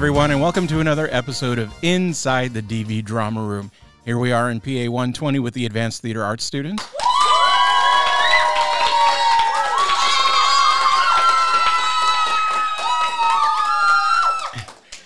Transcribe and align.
everyone, 0.00 0.30
and 0.30 0.40
welcome 0.40 0.66
to 0.66 0.80
another 0.80 1.10
episode 1.12 1.58
of 1.58 1.70
Inside 1.82 2.54
the 2.54 2.62
DV 2.62 3.04
Drama 3.04 3.42
Room. 3.42 3.70
Here 4.06 4.16
we 4.16 4.32
are 4.32 4.50
in 4.50 4.58
PA 4.58 4.90
120 4.90 5.38
with 5.40 5.52
the 5.52 5.66
Advanced 5.66 6.00
Theater 6.00 6.24
Arts 6.24 6.42
students. 6.42 6.82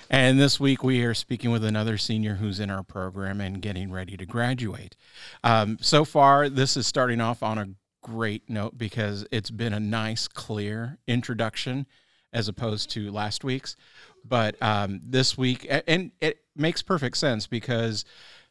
And 0.08 0.38
this 0.38 0.60
week 0.60 0.84
we 0.84 1.02
are 1.02 1.12
speaking 1.12 1.50
with 1.50 1.64
another 1.64 1.98
senior 1.98 2.36
who's 2.36 2.60
in 2.60 2.70
our 2.70 2.84
program 2.84 3.40
and 3.40 3.60
getting 3.60 3.90
ready 3.90 4.16
to 4.16 4.24
graduate. 4.24 4.94
Um, 5.42 5.76
so 5.80 6.04
far, 6.04 6.48
this 6.48 6.76
is 6.76 6.86
starting 6.86 7.20
off 7.20 7.42
on 7.42 7.58
a 7.58 7.66
great 8.00 8.48
note 8.48 8.78
because 8.78 9.26
it's 9.32 9.50
been 9.50 9.72
a 9.72 9.80
nice, 9.80 10.28
clear 10.28 10.98
introduction 11.08 11.88
as 12.32 12.48
opposed 12.48 12.90
to 12.90 13.10
last 13.10 13.42
week's. 13.42 13.74
But 14.24 14.60
um, 14.62 15.00
this 15.04 15.36
week, 15.36 15.66
and 15.86 16.12
it 16.20 16.40
makes 16.56 16.82
perfect 16.82 17.16
sense 17.18 17.46
because 17.46 18.04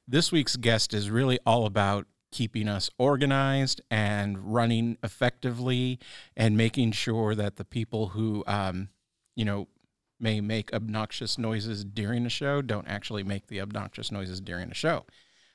this 0.07 0.31
week's 0.31 0.55
guest 0.55 0.93
is 0.93 1.09
really 1.09 1.39
all 1.45 1.65
about 1.65 2.05
keeping 2.31 2.67
us 2.67 2.89
organized 2.97 3.81
and 3.89 4.53
running 4.53 4.97
effectively 5.03 5.99
and 6.35 6.57
making 6.57 6.91
sure 6.91 7.35
that 7.35 7.55
the 7.57 7.65
people 7.65 8.09
who, 8.09 8.43
um, 8.47 8.89
you 9.35 9.45
know, 9.45 9.67
may 10.19 10.41
make 10.41 10.73
obnoxious 10.73 11.37
noises 11.37 11.83
during 11.83 12.23
the 12.23 12.29
show 12.29 12.61
don't 12.61 12.87
actually 12.87 13.23
make 13.23 13.47
the 13.47 13.61
obnoxious 13.61 14.11
noises 14.11 14.41
during 14.41 14.69
the 14.69 14.75
show. 14.75 15.05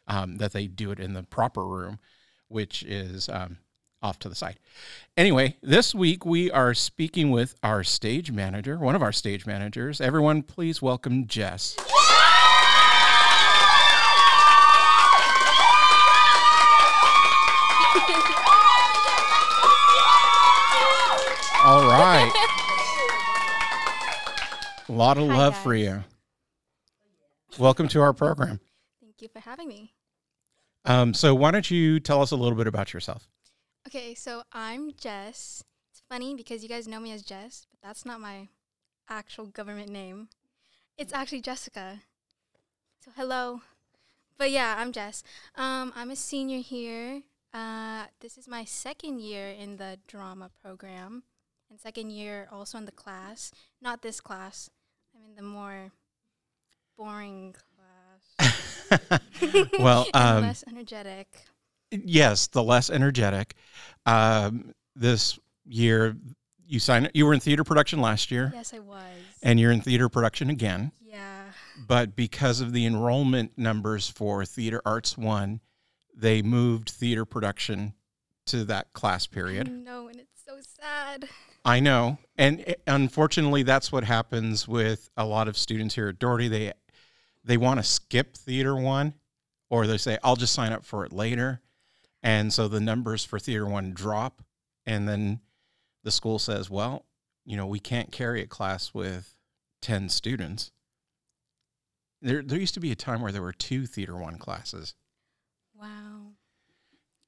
Um, 0.06 0.36
that 0.36 0.52
they 0.52 0.68
do 0.68 0.90
it 0.90 0.98
in 0.98 1.12
the 1.12 1.22
proper 1.22 1.66
room, 1.66 1.98
which 2.48 2.82
is 2.82 3.28
um, 3.28 3.58
off 4.02 4.18
to 4.20 4.28
the 4.28 4.34
side. 4.34 4.58
Anyway, 5.16 5.56
this 5.62 5.94
week 5.94 6.24
we 6.24 6.50
are 6.50 6.74
speaking 6.74 7.30
with 7.30 7.54
our 7.62 7.82
stage 7.82 8.30
manager, 8.30 8.78
one 8.78 8.94
of 8.94 9.02
our 9.02 9.12
stage 9.12 9.46
managers. 9.46 10.00
Everyone, 10.00 10.42
please 10.42 10.80
welcome 10.80 11.26
Jess. 11.26 11.76
All 21.64 21.82
right. 21.82 22.32
A 24.88 24.92
lot 24.92 25.18
of 25.18 25.28
Hi, 25.28 25.36
love 25.36 25.52
guys. 25.54 25.62
for 25.62 25.74
you. 25.74 26.04
Welcome 27.58 27.88
to 27.88 28.00
our 28.00 28.14
program. 28.14 28.60
Thank 29.02 29.20
you 29.20 29.28
for 29.28 29.40
having 29.40 29.68
me. 29.68 29.92
Um, 30.86 31.12
so, 31.12 31.34
why 31.34 31.50
don't 31.50 31.70
you 31.70 32.00
tell 32.00 32.22
us 32.22 32.30
a 32.30 32.36
little 32.36 32.56
bit 32.56 32.68
about 32.68 32.94
yourself? 32.94 33.28
Okay, 33.86 34.14
so 34.14 34.42
I'm 34.52 34.92
Jess. 34.92 35.64
It's 35.90 36.02
funny 36.08 36.34
because 36.34 36.62
you 36.62 36.68
guys 36.68 36.86
know 36.86 37.00
me 37.00 37.12
as 37.12 37.22
Jess, 37.22 37.66
but 37.70 37.86
that's 37.86 38.04
not 38.04 38.20
my 38.20 38.48
actual 39.08 39.46
government 39.46 39.90
name. 39.90 40.28
It's 40.96 41.12
actually 41.12 41.40
Jessica. 41.40 42.00
So 43.04 43.10
hello. 43.16 43.62
But 44.36 44.50
yeah, 44.50 44.76
I'm 44.78 44.92
Jess. 44.92 45.22
Um, 45.54 45.92
I'm 45.96 46.10
a 46.10 46.16
senior 46.16 46.58
here. 46.58 47.22
Uh, 47.54 48.04
this 48.20 48.36
is 48.36 48.46
my 48.46 48.64
second 48.64 49.20
year 49.20 49.48
in 49.48 49.78
the 49.78 49.98
drama 50.06 50.50
program, 50.62 51.22
and 51.70 51.80
second 51.80 52.10
year 52.10 52.48
also 52.52 52.76
in 52.78 52.84
the 52.84 52.92
class. 52.92 53.52
Not 53.80 54.02
this 54.02 54.20
class. 54.20 54.70
I'm 55.14 55.30
in 55.30 55.36
the 55.36 55.42
more 55.42 55.92
boring 56.96 57.54
class. 57.54 59.20
well, 59.78 60.06
and 60.14 60.38
um, 60.38 60.42
less 60.42 60.64
energetic. 60.68 61.28
Yes, 61.90 62.46
the 62.48 62.62
less 62.62 62.90
energetic. 62.90 63.54
Um, 64.06 64.74
this 64.96 65.38
year, 65.66 66.16
you 66.66 66.78
signed. 66.80 67.10
You 67.14 67.26
were 67.26 67.34
in 67.34 67.40
theater 67.40 67.64
production 67.64 68.00
last 68.00 68.30
year, 68.30 68.52
Yes, 68.54 68.74
I 68.74 68.78
was. 68.80 69.02
and 69.42 69.58
you're 69.60 69.72
in 69.72 69.80
theater 69.80 70.08
production 70.08 70.50
again. 70.50 70.92
yeah. 71.00 71.44
But 71.86 72.16
because 72.16 72.60
of 72.60 72.72
the 72.72 72.84
enrollment 72.86 73.56
numbers 73.56 74.08
for 74.08 74.44
Theater 74.44 74.82
Arts 74.84 75.16
One, 75.16 75.60
they 76.14 76.42
moved 76.42 76.90
theater 76.90 77.24
production 77.24 77.94
to 78.46 78.64
that 78.64 78.92
class 78.92 79.26
period. 79.28 79.70
No, 79.70 80.08
and 80.08 80.18
it's 80.18 80.42
so 80.44 80.58
sad. 80.60 81.28
I 81.64 81.78
know, 81.80 82.18
and 82.36 82.60
it- 82.60 82.82
unfortunately, 82.86 83.62
that's 83.62 83.92
what 83.92 84.02
happens 84.04 84.66
with 84.66 85.08
a 85.16 85.24
lot 85.24 85.46
of 85.48 85.56
students 85.56 85.94
here 85.94 86.08
at 86.08 86.18
Doherty. 86.18 86.48
They 86.48 86.72
they 87.44 87.56
want 87.56 87.78
to 87.78 87.84
skip 87.84 88.36
theater 88.36 88.74
one, 88.76 89.14
or 89.70 89.86
they 89.86 89.98
say, 89.98 90.18
"I'll 90.24 90.36
just 90.36 90.52
sign 90.54 90.72
up 90.72 90.84
for 90.84 91.04
it 91.06 91.12
later," 91.12 91.60
and 92.22 92.52
so 92.52 92.68
the 92.68 92.80
numbers 92.80 93.24
for 93.24 93.38
theater 93.38 93.66
one 93.66 93.92
drop, 93.92 94.42
and 94.86 95.08
then 95.08 95.40
the 96.04 96.10
school 96.10 96.38
says, 96.38 96.68
"Well, 96.70 97.04
you 97.44 97.56
know, 97.56 97.66
we 97.66 97.80
can't 97.80 98.12
carry 98.12 98.42
a 98.42 98.46
class 98.46 98.92
with 98.94 99.36
ten 99.82 100.08
students." 100.08 100.70
There, 102.20 102.42
there 102.42 102.58
used 102.58 102.74
to 102.74 102.80
be 102.80 102.90
a 102.90 102.96
time 102.96 103.20
where 103.22 103.30
there 103.32 103.42
were 103.42 103.52
two 103.52 103.86
theater 103.86 104.16
one 104.16 104.38
classes. 104.38 104.94
Wow. 105.78 106.32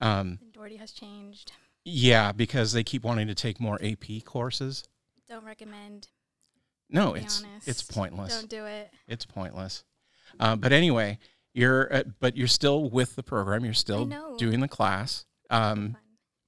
Um, 0.00 0.38
And 0.42 0.52
Doherty 0.52 0.76
has 0.76 0.90
changed. 0.92 1.52
yeah, 1.84 2.32
because 2.32 2.72
they 2.72 2.82
keep 2.82 3.04
wanting 3.04 3.28
to 3.28 3.34
take 3.34 3.60
more 3.60 3.78
AP 3.84 4.24
courses. 4.24 4.82
Don't 5.28 5.44
recommend. 5.44 6.08
No, 6.88 7.14
it's 7.14 7.44
honest. 7.44 7.68
it's 7.68 7.82
pointless. 7.82 8.34
Don't 8.36 8.50
do 8.50 8.64
it. 8.66 8.90
It's 9.06 9.24
pointless. 9.24 9.84
Uh, 10.40 10.56
but 10.56 10.72
anyway, 10.72 11.18
you're 11.54 11.92
uh, 11.92 12.02
but 12.20 12.36
you're 12.36 12.48
still 12.48 12.88
with 12.88 13.16
the 13.16 13.22
program. 13.22 13.64
You're 13.64 13.74
still 13.74 14.06
doing 14.38 14.60
the 14.60 14.68
class. 14.68 15.26
Um, 15.50 15.96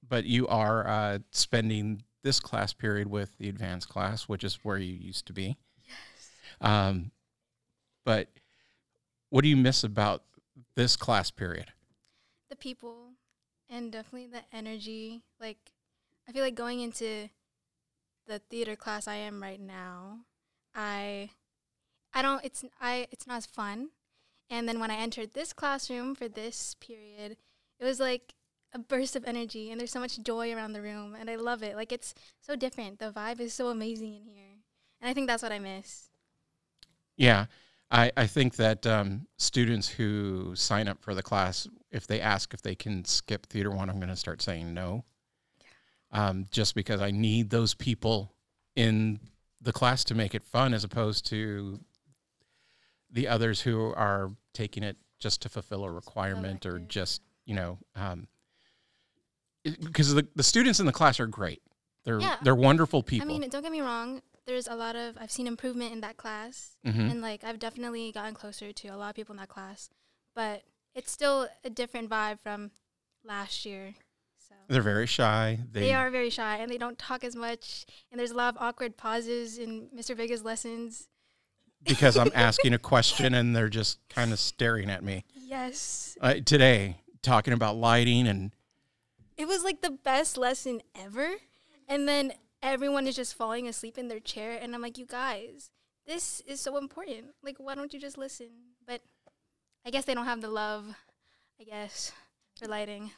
but 0.07 0.25
you 0.25 0.47
are 0.47 0.87
uh, 0.87 1.19
spending 1.31 2.03
this 2.23 2.39
class 2.39 2.73
period 2.73 3.07
with 3.07 3.37
the 3.37 3.49
advanced 3.49 3.89
class, 3.89 4.23
which 4.23 4.43
is 4.43 4.59
where 4.63 4.77
you 4.77 4.93
used 4.93 5.25
to 5.27 5.33
be. 5.33 5.57
Yes. 5.85 6.29
Um, 6.61 7.11
but 8.05 8.29
what 9.29 9.41
do 9.41 9.49
you 9.49 9.57
miss 9.57 9.83
about 9.83 10.23
this 10.75 10.95
class 10.95 11.31
period? 11.31 11.71
The 12.49 12.55
people 12.55 13.09
and 13.69 13.91
definitely 13.91 14.27
the 14.27 14.43
energy. 14.55 15.23
Like, 15.39 15.57
I 16.27 16.31
feel 16.31 16.43
like 16.43 16.55
going 16.55 16.79
into 16.79 17.29
the 18.27 18.39
theater 18.39 18.75
class 18.75 19.07
I 19.07 19.15
am 19.15 19.41
right 19.41 19.59
now, 19.59 20.19
I, 20.75 21.31
I 22.13 22.21
don't. 22.21 22.43
It's 22.45 22.63
I. 22.79 23.07
It's 23.11 23.27
not 23.27 23.37
as 23.37 23.45
fun. 23.45 23.89
And 24.49 24.67
then 24.67 24.79
when 24.79 24.91
I 24.91 24.95
entered 24.95 25.33
this 25.33 25.53
classroom 25.53 26.15
for 26.15 26.27
this 26.27 26.75
period, 26.79 27.37
it 27.79 27.85
was 27.85 27.99
like 27.99 28.35
a 28.73 28.79
burst 28.79 29.15
of 29.15 29.25
energy, 29.25 29.71
and 29.71 29.79
there's 29.79 29.91
so 29.91 29.99
much 29.99 30.21
joy 30.21 30.53
around 30.53 30.73
the 30.73 30.81
room, 30.81 31.15
and 31.19 31.29
I 31.29 31.35
love 31.35 31.63
it. 31.63 31.75
Like 31.75 31.91
it's 31.91 32.13
so 32.41 32.55
different. 32.55 32.99
The 32.99 33.11
vibe 33.11 33.39
is 33.39 33.53
so 33.53 33.67
amazing 33.67 34.15
in 34.15 34.25
here, 34.25 34.57
and 35.01 35.09
I 35.09 35.13
think 35.13 35.27
that's 35.27 35.43
what 35.43 35.51
I 35.51 35.59
miss. 35.59 36.09
Yeah, 37.15 37.45
I, 37.91 38.11
I 38.17 38.25
think 38.25 38.55
that 38.55 38.87
um, 38.87 39.27
students 39.37 39.87
who 39.87 40.55
sign 40.55 40.87
up 40.87 41.03
for 41.03 41.13
the 41.13 41.21
class, 41.21 41.67
if 41.91 42.07
they 42.07 42.19
ask 42.19 42.53
if 42.53 42.61
they 42.63 42.73
can 42.73 43.05
skip 43.05 43.45
theater 43.45 43.69
one, 43.69 43.89
I'm 43.89 43.97
going 43.97 44.09
to 44.09 44.15
start 44.15 44.41
saying 44.41 44.73
no. 44.73 45.05
Um, 46.11 46.47
just 46.51 46.73
because 46.75 47.01
I 47.01 47.11
need 47.11 47.49
those 47.49 47.73
people 47.75 48.33
in 48.75 49.19
the 49.61 49.73
class 49.73 50.03
to 50.05 50.15
make 50.15 50.33
it 50.33 50.43
fun, 50.43 50.73
as 50.73 50.83
opposed 50.83 51.25
to 51.27 51.79
the 53.13 53.27
others 53.29 53.61
who 53.61 53.93
are 53.93 54.31
taking 54.53 54.83
it 54.83 54.97
just 55.19 55.41
to 55.43 55.47
fulfill 55.49 55.85
a 55.85 55.91
requirement 55.91 56.65
or 56.65 56.79
just 56.79 57.21
you 57.45 57.55
know 57.55 57.77
um, 57.95 58.27
because 59.63 60.13
the, 60.13 60.27
the 60.35 60.43
students 60.43 60.79
in 60.79 60.85
the 60.85 60.91
class 60.91 61.19
are 61.19 61.27
great. 61.27 61.61
They're 62.03 62.19
Yeah. 62.19 62.37
they're 62.41 62.55
wonderful 62.55 63.01
people. 63.01 63.27
I 63.33 63.39
mean, 63.39 63.49
don't 63.49 63.61
get 63.61 63.71
me 63.71 63.81
wrong. 63.81 64.21
There's 64.45 64.67
a 64.67 64.75
lot 64.75 64.97
of 64.97 65.17
I've 65.17 65.31
seen 65.31 65.47
improvement 65.47 65.93
in 65.93 66.01
that 66.01 66.17
class, 66.17 66.75
Mhm. 66.85 67.11
and 67.11 67.21
like 67.21 67.43
I've 67.45 67.59
definitely 67.59 68.11
gotten 68.11 68.33
closer 68.33 68.73
to 68.73 68.87
a 68.89 68.97
lot 68.97 69.09
of 69.11 69.15
people 69.15 69.33
in 69.33 69.37
that 69.37 69.47
class. 69.47 69.89
But 70.35 70.63
it's 70.93 71.11
still 71.11 71.47
a 71.63 71.69
different 71.69 72.09
vibe 72.09 72.39
from 72.41 72.71
last 73.23 73.65
year. 73.65 73.95
So 74.37 74.55
They're 74.67 74.81
very 74.81 75.07
shy. 75.07 75.59
They, 75.71 75.79
they, 75.81 75.93
are 75.93 76.11
very 76.11 76.29
shy 76.29 76.57
and 76.57 76.69
they 76.69 76.77
don't 76.77 76.97
talk 76.99 77.23
as 77.23 77.35
much. 77.35 77.85
And 78.11 78.19
there's 78.19 78.31
a 78.31 78.35
lot 78.35 78.53
of 78.55 78.61
awkward 78.61 78.97
pauses 78.97 79.57
in 79.57 79.87
Mr. 79.95 80.15
Vega's 80.15 80.43
lessons. 80.43 81.07
Because 81.85 82.17
I'm 82.17 82.31
asking 82.35 82.73
a 82.73 82.79
question 82.79 83.33
and 83.33 83.55
they're 83.55 83.69
just 83.69 83.99
kind 84.09 84.31
of 84.31 84.39
staring 84.39 84.89
at 84.89 85.03
me. 85.03 85.25
Yes, 85.35 86.17
Uh, 86.21 86.35
today, 86.45 86.97
talking 87.21 87.53
about 87.53 87.75
lighting 87.75 88.27
and 88.27 88.51
it 89.37 89.47
was 89.47 89.63
like 89.63 89.81
the 89.81 89.91
best 89.91 90.37
lesson 90.37 90.81
ever. 90.95 91.27
And 91.87 92.07
then 92.07 92.33
everyone 92.61 93.07
is 93.07 93.15
just 93.15 93.35
falling 93.35 93.67
asleep 93.67 93.97
in 93.97 94.07
their 94.07 94.19
chair, 94.19 94.57
and 94.61 94.73
I'm 94.73 94.81
like, 94.81 94.97
you 94.97 95.05
guys, 95.05 95.69
this 96.07 96.41
is 96.41 96.61
so 96.61 96.77
important. 96.77 97.27
Like, 97.43 97.57
why 97.57 97.75
don't 97.75 97.93
you 97.93 97.99
just 97.99 98.17
listen? 98.17 98.47
But 98.85 99.01
I 99.85 99.89
guess 99.89 100.05
they 100.05 100.13
don't 100.13 100.25
have 100.25 100.41
the 100.41 100.49
love, 100.49 100.95
I 101.59 101.63
guess, 101.63 102.11
for 102.57 102.67
lighting. 102.67 103.11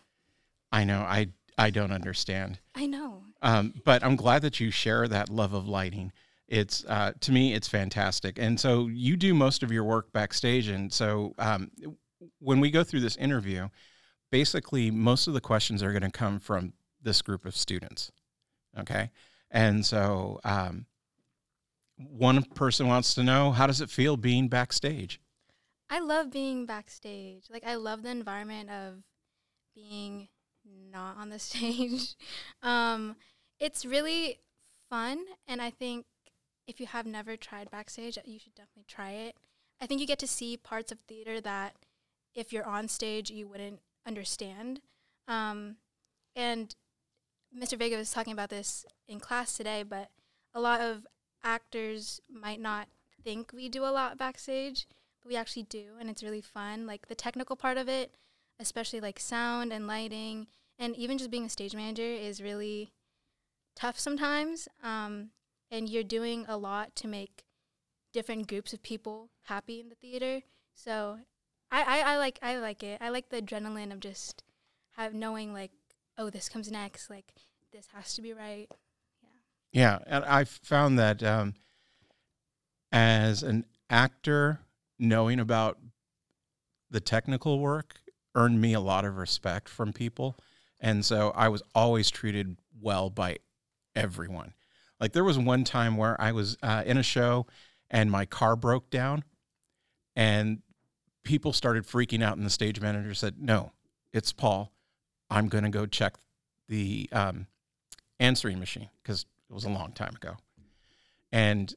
I 0.72 0.84
know 0.84 1.02
I 1.02 1.28
I 1.58 1.70
don't 1.70 1.92
understand. 1.92 2.60
I 2.74 2.86
know. 2.86 3.24
Um, 3.42 3.74
but 3.86 4.04
I'm 4.04 4.16
glad 4.16 4.42
that 4.42 4.60
you 4.60 4.72
share 4.72 5.08
that 5.08 5.30
love 5.30 5.54
of 5.54 5.68
lighting. 5.68 6.12
It's 6.47 6.86
uh, 6.86 7.13
to 7.21 7.31
me, 7.31 7.53
it's 7.53 7.68
fantastic. 7.68 8.38
And 8.39 8.59
so 8.59 8.88
you 8.88 9.18
do 9.18 9.33
most 9.33 9.63
of 9.63 9.71
your 9.71 9.83
work 9.83 10.12
backstage. 10.13 10.68
And 10.68 10.94
so 10.94 11.33
um, 11.39 11.71
when 12.39 12.59
we 12.59 12.69
go 12.69 12.83
through 12.83 13.00
this 13.01 13.15
interview, 13.18 13.69
basically 14.31 14.92
most 14.92 15.27
of 15.27 15.33
the 15.33 15.42
questions 15.42 15.81
are 15.81 15.92
going 15.92 16.03
to 16.03 16.12
come 16.12 16.39
from 16.39 16.74
this 17.01 17.21
group 17.21 17.45
of 17.45 17.56
students. 17.56 18.12
Okay, 18.77 19.09
and 19.50 19.86
so 19.86 20.39
um, 20.44 20.86
one 21.97 22.44
person 22.44 22.88
wants 22.88 23.13
to 23.13 23.24
know 23.24 23.51
how 23.51 23.68
does 23.68 23.81
it 23.81 23.89
feel 23.89 24.18
being 24.18 24.50
backstage? 24.50 25.21
I 25.89 26.00
love 26.00 26.31
being 26.31 26.65
backstage. 26.65 27.45
Like 27.50 27.65
I 27.65 27.75
love 27.75 28.03
the 28.03 28.09
environment 28.09 28.69
of 28.69 29.03
being 29.74 30.27
not 30.92 31.18
on 31.18 31.30
the 31.30 31.39
stage. 31.50 32.15
um, 32.62 33.15
it's 33.59 33.86
really 33.86 34.39
fun, 34.89 35.24
and 35.47 35.62
I 35.62 35.69
think 35.69 36.06
if 36.68 36.80
you 36.80 36.88
have 36.88 37.06
never 37.06 37.38
tried 37.38 37.70
backstage, 37.70 38.18
you 38.26 38.40
should 38.40 38.56
definitely 38.56 38.86
try 38.88 39.12
it. 39.12 39.36
I 39.80 39.86
think 39.86 40.00
you 40.00 40.08
get 40.08 40.20
to 40.20 40.28
see 40.28 40.58
parts 40.58 40.92
of 40.92 41.00
theater 41.00 41.42
that 41.42 41.76
if 42.34 42.52
you're 42.52 42.66
on 42.66 42.88
stage 42.88 43.30
you 43.30 43.48
wouldn't 43.48 43.80
understand. 44.06 44.82
Um, 45.28 45.78
and 46.36 46.76
Mr. 47.58 47.78
Vega 47.78 47.98
was 47.98 48.12
talking 48.12 48.34
about 48.34 48.50
this 48.50 48.86
in 49.08 49.20
class 49.20 49.56
today, 49.56 49.84
but 49.84 50.10
a 50.54 50.60
lot 50.60 50.82
of 50.82 51.08
actors 51.44 52.20
might 52.30 52.60
not 52.60 52.88
think 53.24 53.52
we 53.54 53.70
do 53.70 53.84
a 53.84 53.92
lot 53.92 54.18
backstage, 54.18 54.88
but 55.22 55.30
we 55.30 55.36
actually 55.36 55.64
do, 55.64 55.94
and 56.00 56.10
it's 56.10 56.24
really 56.24 56.42
fun. 56.42 56.86
Like 56.86 57.08
the 57.08 57.16
technical 57.16 57.56
part 57.56 57.78
of 57.78 57.88
it, 57.88 58.14
especially 58.60 59.00
like 59.00 59.20
sound 59.20 59.72
and 59.72 59.88
lighting, 59.88 60.48
and 60.78 60.96
even 60.96 61.18
just 61.18 61.32
being 61.32 61.46
a 61.46 61.50
stage 61.50 61.76
manager 61.76 62.04
is 62.04 62.42
really 62.42 62.92
tough 63.76 64.00
sometimes. 64.00 64.68
Um, 64.84 65.30
and 65.75 65.89
you're 65.89 66.04
doing 66.04 66.45
a 66.48 66.56
lot 66.57 66.95
to 66.95 67.07
make 67.07 67.44
different 68.13 68.48
groups 68.48 68.72
of 68.72 68.81
people 68.81 69.30
happy 69.44 69.81
in 69.81 69.89
the 69.89 69.95
theater. 69.95 70.42
So 70.74 71.19
I, 71.69 71.83
I, 71.83 72.13
I 72.13 72.18
like 72.18 72.39
I 72.42 72.57
like 72.57 72.81
it. 72.81 73.01
I 73.01 73.10
like 73.10 73.30
the 73.30 73.42
adrenaline 73.42 73.92
of 73.92 74.00
just 74.00 74.44
have 74.95 75.13
knowing 75.13 75.51
like, 75.54 75.72
oh, 76.18 76.30
this 76.30 76.48
comes 76.48 76.72
next. 76.72 77.10
Like 77.10 77.25
this 77.74 77.88
has 77.94 78.13
to 78.16 78.22
be 78.22 78.31
right. 78.33 78.68
Yeah, 79.74 80.00
Yeah. 80.07 80.16
and 80.16 80.24
I 80.25 80.45
found 80.45 80.98
that 80.98 81.22
um, 81.22 81.56
as 82.92 83.44
an 83.44 83.66
actor, 83.89 84.60
knowing 84.98 85.39
about 85.42 85.78
the 86.89 87.01
technical 87.01 87.60
work 87.60 88.00
earned 88.33 88.62
me 88.62 88.74
a 88.74 88.80
lot 88.80 89.04
of 89.04 89.18
respect 89.18 89.68
from 89.68 89.92
people, 89.92 90.36
and 90.80 91.04
so 91.04 91.31
I 91.36 91.50
was 91.50 91.62
always 91.74 92.10
treated 92.10 92.56
well 92.81 93.10
by 93.10 93.39
everyone. 93.94 94.54
Like 95.00 95.13
there 95.13 95.24
was 95.24 95.38
one 95.38 95.63
time 95.63 95.97
where 95.97 96.19
I 96.19 96.31
was 96.31 96.57
uh, 96.63 96.83
in 96.86 96.97
a 96.97 97.03
show 97.03 97.47
and 97.89 98.09
my 98.09 98.25
car 98.25 98.56
broke 98.56 98.89
down, 98.89 99.24
and 100.15 100.62
people 101.24 101.53
started 101.53 101.86
freaking 101.86 102.24
out, 102.24 102.38
and 102.38 102.45
the 102.45 102.50
stage 102.50 102.80
manager 102.81 103.13
said, 103.13 103.36
"No, 103.39 103.71
it's 104.13 104.31
Paul. 104.31 104.71
I'm 105.30 105.47
going 105.47 105.63
to 105.63 105.69
go 105.69 105.86
check 105.86 106.15
the 106.68 107.09
um, 107.12 107.47
answering 108.19 108.59
machine 108.59 108.89
because 109.01 109.25
it 109.50 109.53
was 109.53 109.65
a 109.65 109.69
long 109.69 109.92
time 109.92 110.15
ago. 110.15 110.38
And 111.31 111.74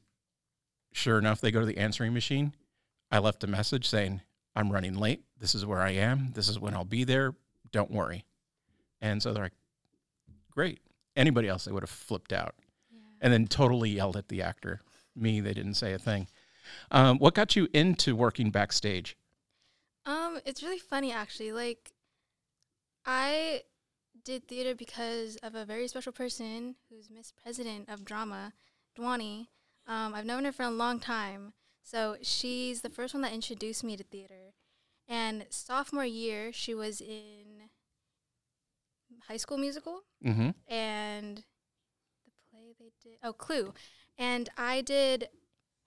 sure 0.91 1.17
enough, 1.17 1.41
they 1.41 1.51
go 1.51 1.59
to 1.59 1.65
the 1.65 1.77
answering 1.77 2.13
machine. 2.13 2.53
I 3.11 3.19
left 3.19 3.43
a 3.43 3.47
message 3.47 3.87
saying, 3.87 4.21
I'm 4.55 4.71
running 4.71 4.95
late. 4.95 5.23
This 5.39 5.55
is 5.55 5.65
where 5.65 5.79
I 5.79 5.91
am. 5.91 6.31
This 6.33 6.49
is 6.49 6.59
when 6.59 6.73
I'll 6.73 6.85
be 6.85 7.03
there. 7.03 7.33
Don't 7.71 7.91
worry. 7.91 8.25
And 9.01 9.21
so 9.21 9.33
they're 9.33 9.43
like, 9.43 9.53
great. 10.51 10.79
Anybody 11.15 11.47
else, 11.47 11.65
they 11.65 11.71
would 11.71 11.83
have 11.83 11.89
flipped 11.89 12.33
out. 12.33 12.55
And 13.21 13.33
then 13.33 13.47
totally 13.47 13.89
yelled 13.89 14.17
at 14.17 14.27
the 14.27 14.41
actor. 14.41 14.81
Me, 15.15 15.39
they 15.39 15.53
didn't 15.53 15.75
say 15.75 15.93
a 15.93 15.99
thing. 15.99 16.27
Um, 16.91 17.17
what 17.17 17.33
got 17.33 17.55
you 17.55 17.67
into 17.73 18.15
working 18.15 18.51
backstage? 18.51 19.17
Um, 20.05 20.39
it's 20.45 20.63
really 20.63 20.79
funny 20.79 21.11
actually. 21.11 21.51
Like, 21.51 21.91
I 23.05 23.63
did 24.23 24.47
theater 24.47 24.75
because 24.75 25.37
of 25.37 25.55
a 25.55 25.65
very 25.65 25.87
special 25.87 26.11
person 26.11 26.75
who's 26.89 27.09
Miss 27.09 27.31
President 27.31 27.89
of 27.89 28.05
Drama, 28.05 28.53
Dwani. 28.97 29.47
Um, 29.87 30.13
I've 30.13 30.25
known 30.25 30.45
her 30.45 30.51
for 30.51 30.63
a 30.63 30.69
long 30.69 30.99
time. 30.99 31.53
So 31.83 32.17
she's 32.21 32.81
the 32.81 32.89
first 32.89 33.13
one 33.13 33.23
that 33.23 33.33
introduced 33.33 33.83
me 33.83 33.97
to 33.97 34.03
theater. 34.03 34.53
And 35.07 35.45
sophomore 35.49 36.05
year, 36.05 36.53
she 36.53 36.75
was 36.75 37.01
in 37.01 37.69
High 39.27 39.37
School 39.37 39.57
Musical 39.57 40.01
mm-hmm. 40.23 40.51
and 40.71 41.37
the 41.37 41.41
play 41.41 41.43
they 41.43 41.48
did. 43.03 43.17
Oh, 43.23 43.33
Clue. 43.33 43.73
And 44.17 44.49
I 44.57 44.81
did 44.81 45.29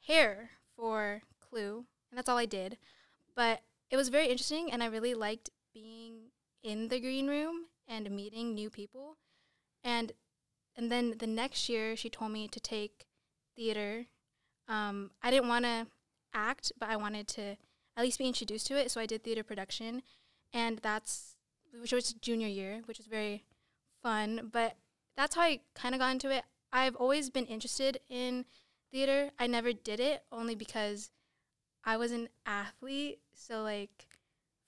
hair 0.07 0.51
for 0.77 1.23
Clue, 1.41 1.85
and 2.11 2.19
that's 2.19 2.29
all 2.29 2.39
I 2.39 2.47
did. 2.47 2.79
But 3.35 3.63
it 3.91 3.97
was 3.97 4.09
very 4.09 4.29
interesting, 4.29 4.73
and 4.73 4.83
I 4.83 4.87
really 4.87 5.15
liked 5.15 5.51
being 5.75 6.31
in 6.63 6.89
the 6.89 7.01
green 7.01 7.29
room 7.29 7.67
and 7.89 8.11
meeting 8.11 8.55
new 8.55 8.71
people. 8.71 9.17
And 9.85 10.13
and 10.75 10.91
then 10.91 11.15
the 11.19 11.27
next 11.27 11.69
year, 11.69 11.97
she 11.97 12.09
told 12.09 12.33
me 12.33 12.49
to 12.49 12.61
take 12.61 13.07
theater. 13.55 14.07
Um, 14.69 15.11
I 15.23 15.31
didn't 15.31 15.49
want 15.49 15.67
to 15.67 15.87
act, 16.33 16.73
but 16.79 16.89
I 16.89 16.97
wanted 16.97 17.29
to 17.29 17.57
at 17.97 18.03
least 18.03 18.19
be 18.19 18.27
introduced 18.27 18.67
to 18.69 18.77
it. 18.77 18.91
So 18.91 19.01
I 19.01 19.07
did 19.07 19.23
theater 19.23 19.43
production, 19.43 20.03
and 20.53 20.79
that's 20.79 21.37
which 21.79 21.93
was 21.93 22.13
junior 22.15 22.49
year, 22.49 22.83
which 22.87 22.99
was 22.99 23.07
very 23.07 23.45
fun. 24.03 24.51
But 24.53 24.77
that's 25.17 25.35
how 25.35 25.43
I 25.43 25.61
kind 25.75 25.95
of 25.95 25.99
got 25.99 26.13
into 26.13 26.31
it. 26.31 26.45
I've 26.73 26.97
always 26.97 27.31
been 27.31 27.47
interested 27.47 28.01
in 28.09 28.45
theater. 28.91 29.31
I 29.39 29.47
never 29.47 29.73
did 29.73 30.01
it 30.01 30.23
only 30.33 30.55
because 30.55 31.11
I 31.85 31.97
was 31.97 32.13
an 32.13 32.29
athlete. 32.47 33.21
So 33.35 33.63
like 33.63 34.07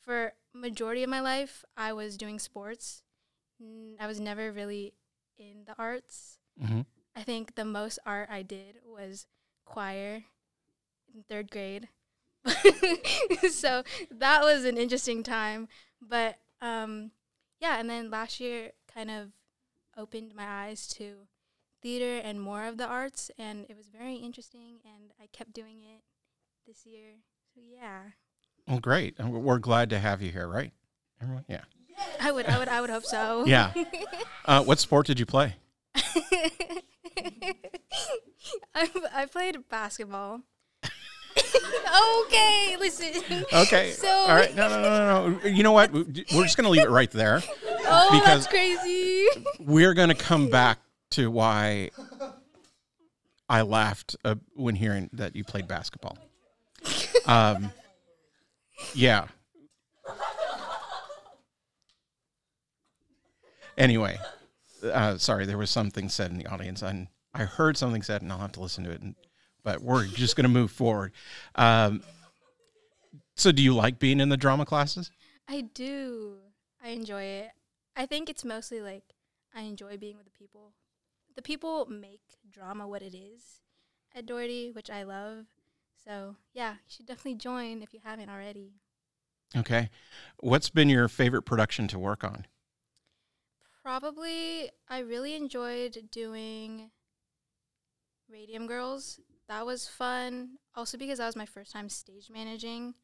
for 0.02 0.34
majority 0.52 1.02
of 1.02 1.10
my 1.10 1.20
life, 1.20 1.64
I 1.76 1.92
was 1.92 2.16
doing 2.16 2.38
sports. 2.38 3.02
I 3.98 4.06
was 4.06 4.20
never 4.20 4.52
really 4.52 4.92
in 5.38 5.64
the 5.66 5.74
arts. 5.78 6.38
Mm-hmm. 6.62 6.82
I 7.16 7.22
think 7.22 7.54
the 7.54 7.64
most 7.64 7.98
art 8.04 8.28
I 8.30 8.42
did 8.42 8.76
was 8.84 9.26
choir 9.64 10.24
in 11.14 11.22
third 11.22 11.50
grade. 11.50 11.88
so 13.50 13.84
that 14.10 14.42
was 14.42 14.64
an 14.64 14.76
interesting 14.76 15.22
time. 15.22 15.68
But 16.02 16.38
um, 16.60 17.12
yeah, 17.60 17.78
and 17.78 17.88
then 17.88 18.10
last 18.10 18.40
year 18.40 18.72
kind 18.92 19.10
of 19.10 19.30
opened 19.96 20.34
my 20.34 20.46
eyes 20.46 20.86
to 20.88 21.26
theater 21.84 22.18
and 22.24 22.40
more 22.40 22.64
of 22.64 22.78
the 22.78 22.86
arts, 22.86 23.30
and 23.38 23.66
it 23.68 23.76
was 23.76 23.88
very 23.88 24.16
interesting, 24.16 24.78
and 24.84 25.12
I 25.22 25.26
kept 25.32 25.52
doing 25.52 25.82
it 25.82 26.00
this 26.66 26.86
year. 26.86 27.10
So 27.54 27.60
yeah. 27.62 28.00
Well, 28.66 28.80
great. 28.80 29.16
We're 29.20 29.58
glad 29.58 29.90
to 29.90 29.98
have 29.98 30.22
you 30.22 30.32
here, 30.32 30.48
right? 30.48 30.72
Everyone? 31.20 31.44
Yeah. 31.46 31.60
I 32.20 32.32
would, 32.32 32.46
I 32.46 32.58
would, 32.58 32.68
I 32.68 32.80
would 32.80 32.90
hope 32.90 33.04
so. 33.04 33.44
Yeah. 33.46 33.72
Uh, 34.46 34.62
what 34.62 34.78
sport 34.78 35.06
did 35.06 35.18
you 35.18 35.24
play? 35.24 35.56
I, 35.96 36.12
I 39.14 39.24
played 39.24 39.56
basketball. 39.70 40.42
okay, 42.26 42.76
listen. 42.78 43.46
Okay. 43.50 43.92
So 43.92 44.06
all 44.06 44.36
right. 44.36 44.54
No, 44.54 44.68
no, 44.68 44.82
no, 44.82 45.30
no. 45.30 45.48
You 45.48 45.62
know 45.62 45.72
what? 45.72 45.94
We're 45.94 46.04
just 46.04 46.58
going 46.58 46.64
to 46.64 46.68
leave 46.68 46.82
it 46.82 46.90
right 46.90 47.10
there. 47.10 47.42
Oh, 47.86 48.20
that's 48.22 48.46
crazy. 48.46 49.28
We're 49.58 49.94
going 49.94 50.10
to 50.10 50.14
come 50.14 50.50
back 50.50 50.78
to 51.14 51.30
why 51.30 51.90
I 53.48 53.62
laughed 53.62 54.16
uh, 54.24 54.34
when 54.54 54.74
hearing 54.74 55.10
that 55.12 55.36
you 55.36 55.44
played 55.44 55.68
basketball. 55.68 56.18
Um, 57.26 57.72
yeah. 58.94 59.26
Anyway, 63.76 64.18
uh, 64.84 65.18
sorry, 65.18 65.46
there 65.46 65.58
was 65.58 65.70
something 65.70 66.08
said 66.08 66.30
in 66.30 66.38
the 66.38 66.46
audience, 66.46 66.82
and 66.82 67.08
I 67.32 67.44
heard 67.44 67.76
something 67.76 68.02
said, 68.02 68.22
and 68.22 68.32
I'll 68.32 68.38
have 68.38 68.52
to 68.52 68.60
listen 68.60 68.84
to 68.84 68.90
it. 68.90 69.00
And, 69.00 69.14
but 69.62 69.82
we're 69.82 70.06
just 70.06 70.36
going 70.36 70.44
to 70.44 70.50
move 70.50 70.70
forward. 70.70 71.12
Um, 71.54 72.02
so, 73.36 73.50
do 73.50 73.62
you 73.62 73.74
like 73.74 73.98
being 73.98 74.20
in 74.20 74.28
the 74.28 74.36
drama 74.36 74.64
classes? 74.64 75.10
I 75.48 75.62
do. 75.62 76.36
I 76.82 76.90
enjoy 76.90 77.22
it. 77.22 77.48
I 77.96 78.06
think 78.06 78.28
it's 78.28 78.44
mostly 78.44 78.80
like 78.80 79.02
I 79.54 79.62
enjoy 79.62 79.96
being 79.96 80.16
with 80.16 80.26
the 80.26 80.38
people. 80.38 80.72
The 81.36 81.42
people 81.42 81.86
make 81.86 82.22
drama 82.50 82.86
what 82.86 83.02
it 83.02 83.16
is 83.16 83.60
at 84.14 84.26
Doherty, 84.26 84.70
which 84.70 84.90
I 84.90 85.02
love. 85.02 85.46
So, 86.04 86.36
yeah, 86.52 86.72
you 86.72 86.88
should 86.88 87.06
definitely 87.06 87.36
join 87.36 87.82
if 87.82 87.92
you 87.92 88.00
haven't 88.04 88.28
already. 88.28 88.74
Okay. 89.56 89.90
What's 90.38 90.70
been 90.70 90.88
your 90.88 91.08
favorite 91.08 91.42
production 91.42 91.88
to 91.88 91.98
work 91.98 92.22
on? 92.24 92.46
Probably, 93.82 94.70
I 94.88 95.00
really 95.00 95.34
enjoyed 95.34 96.08
doing 96.10 96.90
Radium 98.30 98.66
Girls. 98.66 99.20
That 99.48 99.66
was 99.66 99.88
fun. 99.88 100.58
Also, 100.74 100.98
because 100.98 101.18
that 101.18 101.26
was 101.26 101.36
my 101.36 101.46
first 101.46 101.72
time 101.72 101.88
stage 101.88 102.30
managing 102.32 102.94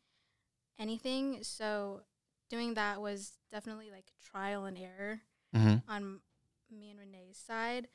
anything. 0.79 1.41
So, 1.43 2.03
doing 2.49 2.75
that 2.75 3.01
was 3.01 3.33
definitely 3.51 3.91
like 3.91 4.07
trial 4.25 4.65
and 4.65 4.79
error 4.79 5.21
mm-hmm. 5.55 5.91
on 5.91 6.21
me 6.71 6.91
and 6.91 6.99
Renee's 6.99 7.39
side. 7.39 7.89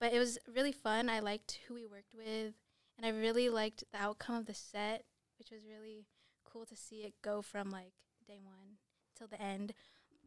But 0.00 0.12
it 0.12 0.18
was 0.18 0.38
really 0.52 0.72
fun. 0.72 1.08
I 1.08 1.20
liked 1.20 1.58
who 1.66 1.74
we 1.74 1.86
worked 1.86 2.14
with, 2.14 2.54
and 2.96 3.04
I 3.04 3.10
really 3.10 3.48
liked 3.48 3.84
the 3.92 4.00
outcome 4.00 4.36
of 4.36 4.46
the 4.46 4.54
set, 4.54 5.04
which 5.38 5.50
was 5.50 5.60
really 5.68 6.06
cool 6.44 6.64
to 6.66 6.76
see 6.76 7.02
it 7.02 7.14
go 7.22 7.42
from 7.42 7.70
like 7.70 7.92
day 8.26 8.38
one 8.42 8.78
till 9.16 9.26
the 9.26 9.40
end. 9.40 9.74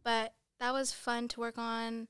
But 0.03 0.33
that 0.59 0.73
was 0.73 0.91
fun 0.91 1.27
to 1.29 1.39
work 1.39 1.57
on. 1.57 2.07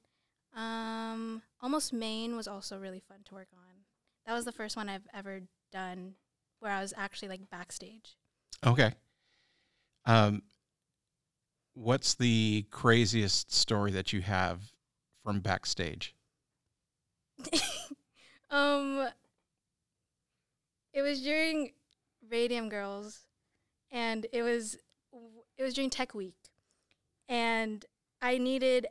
Um, 0.56 1.44
Almost 1.62 1.94
Maine 1.94 2.36
was 2.36 2.48
also 2.48 2.78
really 2.78 3.00
fun 3.00 3.20
to 3.26 3.36
work 3.36 3.48
on. 3.54 3.86
That 4.26 4.34
was 4.34 4.46
the 4.46 4.52
first 4.52 4.76
one 4.76 4.90
I've 4.90 5.08
ever 5.14 5.42
done 5.72 6.16
where 6.60 6.72
I 6.72 6.82
was 6.82 6.94
actually 6.96 7.30
like 7.30 7.50
backstage. 7.50 8.18
Okay. 8.66 8.94
Um, 10.06 10.44
what's 11.74 12.16
the 12.16 12.66
craziest 12.70 13.54
story 13.54 13.92
that 13.92 14.14
you 14.14 14.22
have 14.22 14.72
from 15.24 15.40
backstage? 15.40 16.16
um, 18.50 19.08
it 20.94 21.02
was 21.02 21.22
during 21.22 21.72
Radium 22.30 22.70
Girls, 22.70 23.22
and 23.92 24.26
it 24.32 24.44
was 24.44 24.78
it 25.58 25.64
was 25.64 25.74
during 25.74 25.90
Tech 25.90 26.14
Week, 26.14 26.36
and 27.28 27.86
I 28.22 28.38
needed 28.38 28.88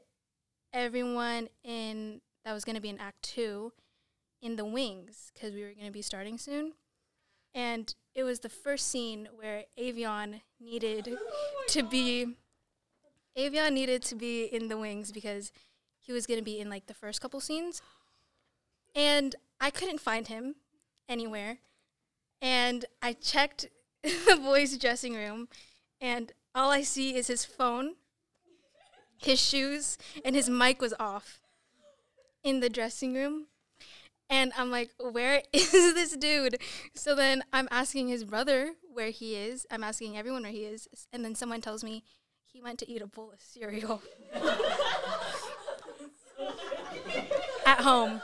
everyone 0.73 1.49
in 1.64 2.21
that 2.45 2.52
was 2.52 2.64
going 2.64 2.76
to 2.76 2.83
be 2.83 2.88
in 2.88 2.99
Act 2.99 3.23
Two 3.23 3.73
in 4.40 4.57
the 4.57 4.64
wings 4.64 5.30
because 5.35 5.54
we 5.54 5.62
were 5.62 5.73
going 5.73 5.87
to 5.87 5.92
be 5.92 6.02
starting 6.02 6.38
soon, 6.38 6.73
and 7.54 7.95
it 8.14 8.25
was 8.25 8.40
the 8.40 8.49
first 8.49 8.88
scene 8.88 9.28
where 9.35 9.64
Avion 9.78 10.40
needed 10.61 11.16
to 11.69 11.83
be 11.83 12.37
Avion 13.37 13.73
needed 13.73 14.02
to 14.02 14.14
be 14.14 14.45
in 14.45 14.69
the 14.69 14.76
wings 14.76 15.12
because 15.12 15.52
he 15.99 16.12
was 16.12 16.26
going 16.26 16.38
to 16.38 16.45
be 16.45 16.59
in 16.59 16.69
like 16.69 16.87
the 16.87 16.95
first 16.95 17.21
couple 17.21 17.40
scenes. 17.40 17.80
And 18.94 19.37
I 19.61 19.70
couldn't 19.70 20.00
find 20.00 20.28
him 20.28 20.56
anywhere. 21.09 21.59
And 22.42 22.85
I 23.02 23.12
checked 23.12 23.68
the 24.02 24.38
boys' 24.42 24.78
dressing 24.78 25.14
room, 25.14 25.49
and 26.00 26.32
all 26.54 26.70
I 26.70 26.82
see 26.82 27.14
is 27.14 27.26
his 27.26 27.44
phone, 27.44 27.97
his 29.18 29.38
shoes, 29.38 29.99
and 30.25 30.35
his 30.35 30.49
mic 30.49 30.80
was 30.80 30.94
off 30.99 31.40
in 32.42 32.61
the 32.61 32.70
dressing 32.70 33.14
room. 33.14 33.47
And 34.30 34.52
I'm 34.56 34.70
like, 34.70 34.90
where 34.99 35.42
is 35.52 35.70
this 35.73 36.16
dude? 36.16 36.59
So 36.94 37.14
then 37.14 37.42
I'm 37.52 37.68
asking 37.70 38.09
his 38.09 38.25
brother 38.25 38.73
where 38.92 39.11
he 39.11 39.35
is. 39.35 39.66
I'm 39.70 39.85
asking 39.85 40.16
everyone 40.16 40.42
where 40.42 40.52
he 40.52 40.64
is. 40.64 40.88
And 41.12 41.25
then 41.25 41.35
someone 41.35 41.61
tells 41.61 41.85
me 41.85 42.04
he 42.47 42.62
went 42.62 42.78
to 42.78 42.90
eat 42.90 43.02
a 43.02 43.06
bowl 43.06 43.32
of 43.32 43.40
cereal 43.42 44.02
at 47.66 47.80
home. 47.80 48.20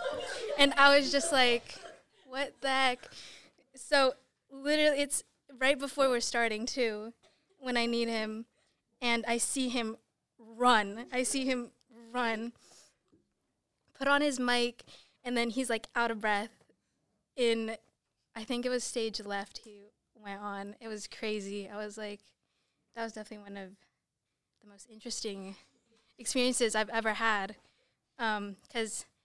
And 0.59 0.73
I 0.77 0.97
was 0.97 1.13
just 1.13 1.33
like, 1.33 1.75
what 2.27 2.55
the 2.61 2.69
heck? 2.69 3.09
So 3.75 4.15
literally, 4.51 5.01
it's 5.01 5.25
right 5.59 5.79
before 5.79 6.09
we're 6.09 6.21
starting, 6.21 6.67
too, 6.67 7.13
when 7.59 7.77
I 7.77 7.87
need 7.87 8.09
him. 8.09 8.47
And 9.01 9.25
I 9.29 9.39
see 9.39 9.69
him 9.69 9.97
run. 10.39 11.07
I 11.13 11.23
see 11.23 11.45
him 11.45 11.71
run, 12.13 12.53
put 13.99 14.09
on 14.09 14.23
his 14.23 14.41
mic, 14.41 14.85
and 15.23 15.37
then 15.37 15.51
he's 15.51 15.69
like 15.69 15.89
out 15.95 16.11
of 16.11 16.21
breath. 16.21 16.51
In, 17.37 17.77
I 18.35 18.45
think 18.45 18.65
it 18.65 18.71
was 18.71 18.83
stage 18.83 19.21
left, 19.21 19.61
he 19.65 19.91
went 20.15 20.41
on. 20.41 20.77
It 20.81 20.89
was 20.89 21.07
crazy. 21.07 21.69
I 21.69 21.77
was 21.77 21.99
like, 21.99 22.21
that 22.95 23.05
was 23.05 23.13
definitely 23.13 23.45
one 23.45 23.63
of 23.63 23.71
the 24.63 24.71
most 24.71 24.89
interesting 24.91 25.57
experiences 26.19 26.75
I've 26.75 26.89
ever 26.89 27.15
had. 27.15 27.57
Because, 28.17 29.05
um, 29.05 29.16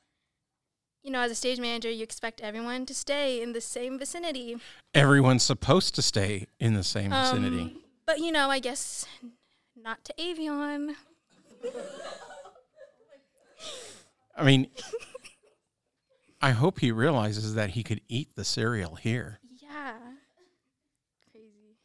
you 1.04 1.12
know, 1.12 1.22
as 1.22 1.32
a 1.32 1.36
stage 1.36 1.60
manager, 1.60 1.90
you 1.90 2.04
expect 2.04 2.42
everyone 2.42 2.86
to 2.86 2.94
stay 2.94 3.42
in 3.42 3.54
the 3.54 3.62
same 3.62 3.98
vicinity. 3.98 4.58
Everyone's 4.94 5.44
supposed 5.44 5.96
to 5.96 6.02
stay 6.02 6.48
in 6.60 6.74
the 6.74 6.84
same 6.84 7.12
um, 7.12 7.24
vicinity. 7.24 7.78
But, 8.06 8.20
you 8.20 8.32
know, 8.32 8.50
I 8.50 8.60
guess 8.60 9.06
not 9.76 10.04
to 10.06 10.14
Avion. 10.20 10.96
I 14.38 14.44
mean, 14.44 14.68
I 16.42 16.52
hope 16.52 16.80
he 16.80 16.92
realizes 16.92 17.56
that 17.56 17.72
he 17.72 17.84
could 17.84 18.02
eat 18.08 18.36
the 18.36 18.44
cereal 18.44 18.96
here. 18.96 19.40
Yeah. 19.62 19.94
Crazy. 21.32 21.78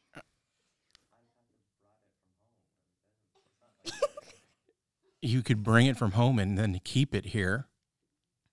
you 5.22 5.42
could 5.42 5.62
bring 5.62 5.86
it 5.86 5.96
from 5.96 6.12
home 6.12 6.38
and 6.38 6.58
then 6.58 6.80
keep 6.84 7.14
it 7.14 7.26
here 7.26 7.66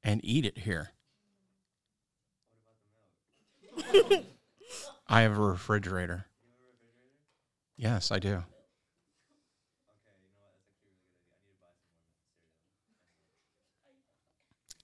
and 0.03 0.19
eat 0.23 0.45
it 0.45 0.59
here. 0.59 0.89
I 5.07 5.21
have 5.21 5.37
a 5.37 5.41
refrigerator. 5.41 6.25
Yes, 7.75 8.11
I 8.11 8.19
do. 8.19 8.43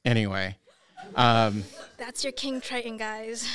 Anyway, 0.05 0.55
um, 1.15 1.63
that's 1.97 2.23
your 2.23 2.33
King 2.33 2.61
Triton, 2.61 2.97
guys. 2.97 3.47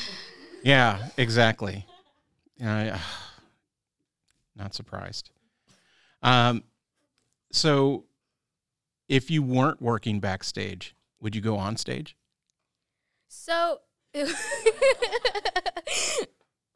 Yeah, 0.62 1.09
exactly. 1.16 1.87
Uh, 2.62 2.99
not 4.54 4.75
surprised. 4.75 5.30
Um, 6.23 6.62
so, 7.50 8.04
if 9.09 9.30
you 9.30 9.42
weren't 9.42 9.83
working 9.83 10.21
backstage, 10.21 10.94
would 11.25 11.35
you 11.35 11.40
go 11.40 11.57
on 11.57 11.76
stage? 11.76 12.16
So, 13.28 13.81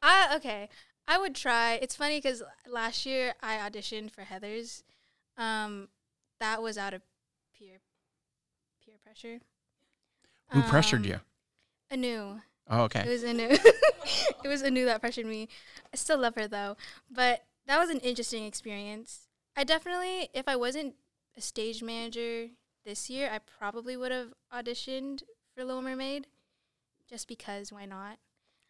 I 0.01 0.35
okay. 0.35 0.67
I 1.07 1.17
would 1.17 1.35
try. 1.35 1.75
It's 1.75 1.95
funny 1.95 2.17
because 2.17 2.43
last 2.67 3.05
year 3.05 3.35
I 3.41 3.57
auditioned 3.57 4.11
for 4.11 4.23
Heathers. 4.23 4.83
Um, 5.37 5.87
that 6.39 6.61
was 6.61 6.77
out 6.77 6.93
of 6.93 7.01
peer 7.57 7.77
peer 8.83 8.95
pressure. 9.01 9.39
Who 10.49 10.59
um, 10.59 10.65
pressured 10.65 11.05
you? 11.05 11.21
Anu. 11.91 12.41
Oh, 12.69 12.81
okay. 12.83 13.03
It 13.05 13.09
was 13.09 13.23
Anu. 13.23 13.49
it 14.43 14.47
was 14.47 14.63
Anu 14.63 14.85
that 14.85 14.99
pressured 14.99 15.27
me. 15.27 15.47
I 15.93 15.95
still 15.95 16.17
love 16.17 16.35
her 16.35 16.47
though, 16.47 16.75
but 17.09 17.45
that 17.67 17.79
was 17.79 17.89
an 17.89 17.99
interesting 17.99 18.45
experience. 18.45 19.27
I 19.55 19.63
definitely, 19.63 20.29
if 20.33 20.47
I 20.47 20.55
wasn't 20.55 20.95
a 21.37 21.41
stage 21.41 21.83
manager 21.83 22.47
this 22.85 23.09
year, 23.09 23.29
I 23.31 23.39
probably 23.39 23.95
would 23.97 24.11
have 24.11 24.33
auditioned 24.53 25.23
for 25.53 25.63
Little 25.63 25.81
Mermaid, 25.81 26.27
just 27.09 27.27
because 27.27 27.71
why 27.71 27.85
not? 27.85 28.17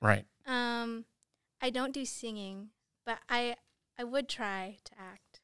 Right. 0.02 0.26
Um, 0.46 1.06
I 1.62 1.70
don't 1.70 1.94
do 1.94 2.06
singing, 2.06 2.70
but 3.06 3.20
I 3.30 3.56
I 3.98 4.04
would 4.04 4.30
try 4.30 4.78
to 4.86 4.92
act. 5.00 5.42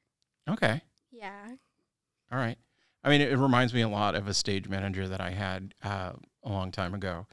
Okay. 0.49 0.81
Yeah. 1.11 1.55
All 2.31 2.37
right. 2.37 2.57
I 3.03 3.09
mean, 3.09 3.21
it, 3.21 3.31
it 3.31 3.37
reminds 3.37 3.73
me 3.73 3.81
a 3.81 3.89
lot 3.89 4.15
of 4.15 4.27
a 4.27 4.33
stage 4.33 4.67
manager 4.67 5.07
that 5.07 5.21
I 5.21 5.31
had 5.31 5.73
uh, 5.83 6.13
a 6.43 6.49
long 6.49 6.71
time 6.71 6.93
ago, 6.93 7.27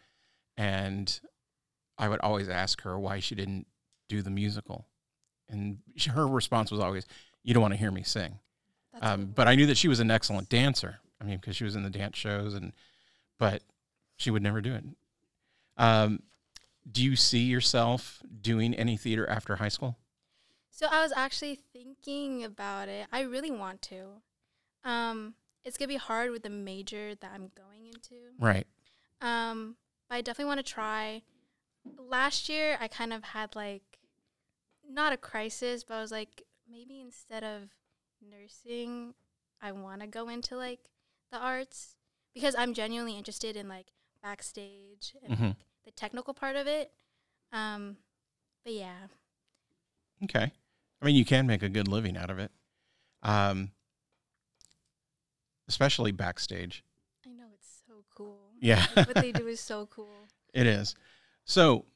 and 0.57 1.21
I 1.97 2.09
would 2.09 2.21
always 2.21 2.49
ask 2.49 2.83
her 2.83 2.99
why 2.99 3.21
she 3.21 3.35
didn't 3.35 3.67
do 4.09 4.21
the 4.21 4.31
musical, 4.31 4.89
and 5.49 5.79
she, 5.97 6.11
her 6.11 6.27
response 6.27 6.71
was 6.71 6.81
always, 6.81 7.07
"You 7.43 7.55
don't 7.55 7.63
want 7.63 7.75
to 7.75 7.79
hear 7.79 7.91
me 7.91 8.03
sing." 8.03 8.39
Um, 9.01 9.33
but 9.35 9.49
I 9.49 9.55
knew 9.55 9.67
that 9.67 9.79
she 9.79 9.89
was 9.89 10.01
an 10.01 10.11
excellent 10.11 10.49
dancer. 10.51 10.99
I 11.23 11.25
mean, 11.25 11.37
because 11.37 11.57
she 11.57 11.65
was 11.65 11.77
in 11.77 11.85
the 11.85 11.91
dance 11.91 12.17
shows, 12.17 12.55
and 12.55 12.73
but 13.39 13.63
she 14.17 14.31
would 14.31 14.43
never 14.43 14.61
do 14.61 14.75
it. 14.75 14.85
Um, 15.77 16.23
do 16.91 17.03
you 17.03 17.17
see 17.17 17.45
yourself 17.45 18.21
doing 18.41 18.75
any 18.75 18.97
theater 18.97 19.29
after 19.29 19.57
high 19.57 19.69
school? 19.69 19.97
So 20.71 20.89
I 20.91 21.03
was 21.03 21.13
actually 21.15 21.61
thinking 21.73 22.43
about 22.43 22.89
it. 22.89 23.07
I 23.13 23.21
really 23.21 23.51
want 23.51 23.83
to. 23.83 24.07
Um, 24.85 25.35
it's 25.65 25.77
gonna 25.77 25.89
be 25.89 25.97
hard 25.97 26.31
with 26.33 26.43
the 26.43 26.51
major 26.51 27.15
that 27.15 27.31
I'm 27.33 27.51
going 27.57 27.87
into. 27.87 28.17
Right. 28.39 28.67
Um, 29.21 29.77
but 30.09 30.17
I 30.17 30.21
definitely 30.23 30.49
want 30.49 30.67
to 30.67 30.73
try. 30.73 31.23
Last 31.99 32.49
year, 32.49 32.77
I 32.81 32.89
kind 32.89 33.13
of 33.13 33.23
had 33.23 33.55
like 33.55 33.99
not 34.89 35.13
a 35.13 35.17
crisis, 35.17 35.85
but 35.85 35.95
I 35.95 36.01
was 36.01 36.11
like, 36.11 36.43
maybe 36.69 37.01
instead 37.01 37.45
of 37.45 37.71
nursing, 38.21 39.15
I 39.61 39.71
want 39.73 40.01
to 40.01 40.09
go 40.09 40.29
into 40.29 40.57
like 40.57 40.81
the 41.33 41.39
arts 41.39 41.97
because 42.35 42.55
I'm 42.57 42.75
genuinely 42.75 43.19
interested 43.19 43.57
in 43.57 43.69
like 43.69 43.87
backstage 44.23 45.15
and 45.25 45.35
mm-hmm. 45.35 45.45
like, 45.47 45.57
the 45.85 45.91
technical 45.91 46.35
part 46.35 46.57
of 46.57 46.67
it. 46.67 46.93
Um, 47.53 47.97
but 48.65 48.75
yeah. 48.75 49.09
Okay. 50.25 50.53
I 51.01 51.05
mean, 51.05 51.17
you 51.17 51.25
can 51.25 51.47
make 51.47 51.65
a 51.65 51.69
good 51.69 51.89
living 51.89 52.17
out 52.17 52.31
of 52.31 52.39
it. 52.39 52.53
Um, 53.25 53.73
especially 55.69 56.13
backstage. 56.13 56.85
I 57.27 57.31
know 57.31 57.45
it's 57.55 57.83
so 57.87 58.05
cool. 58.15 58.39
Yeah, 58.61 58.87
what 58.95 59.15
they 59.15 59.33
do 59.33 59.47
is 59.49 59.61
so 59.61 59.87
cool. 59.91 60.29
It 60.55 60.67
is. 60.67 60.95
So, 61.45 61.87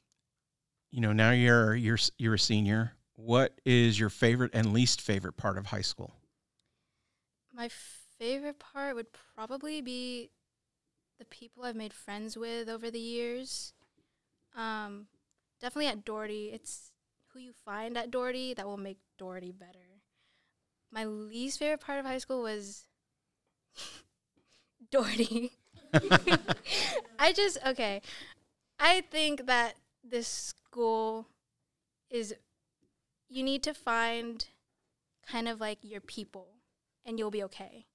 you 0.90 1.00
know, 1.00 1.12
now 1.12 1.30
you're 1.30 1.74
you're 1.74 1.98
you're 2.18 2.34
a 2.34 2.38
senior. 2.38 2.92
What 3.14 3.60
is 3.64 3.98
your 3.98 4.08
favorite 4.08 4.52
and 4.54 4.72
least 4.72 5.00
favorite 5.00 5.36
part 5.36 5.58
of 5.58 5.66
high 5.66 5.82
school? 5.82 6.14
My 7.54 7.70
favorite 8.18 8.58
part 8.58 8.94
would 8.94 9.08
probably 9.34 9.80
be 9.80 10.30
the 11.18 11.24
people 11.24 11.64
I've 11.64 11.76
made 11.76 11.92
friends 11.92 12.36
with 12.36 12.68
over 12.68 12.90
the 12.90 13.00
years. 13.00 13.72
Um, 14.54 15.06
definitely 15.60 15.88
at 15.88 16.04
Doherty, 16.04 16.50
it's 16.52 16.90
who 17.32 17.40
you 17.40 17.52
find 17.64 17.96
at 17.96 18.10
Doherty 18.10 18.54
that 18.54 18.66
will 18.66 18.76
make 18.76 18.98
Doherty 19.18 19.52
better. 19.52 20.02
My 20.90 21.04
least 21.04 21.58
favorite 21.58 21.80
part 21.80 21.98
of 21.98 22.06
high 22.06 22.18
school 22.18 22.42
was 22.42 22.86
Doherty. 24.90 25.52
I 27.18 27.32
just 27.32 27.58
okay. 27.66 28.02
I 28.78 29.02
think 29.10 29.46
that 29.46 29.74
this 30.04 30.28
school 30.28 31.26
is 32.10 32.34
you 33.28 33.42
need 33.42 33.62
to 33.64 33.74
find 33.74 34.46
kind 35.26 35.48
of 35.48 35.60
like 35.60 35.78
your 35.82 36.00
people 36.00 36.48
and 37.04 37.18
you'll 37.18 37.30
be 37.30 37.42
okay. 37.44 37.86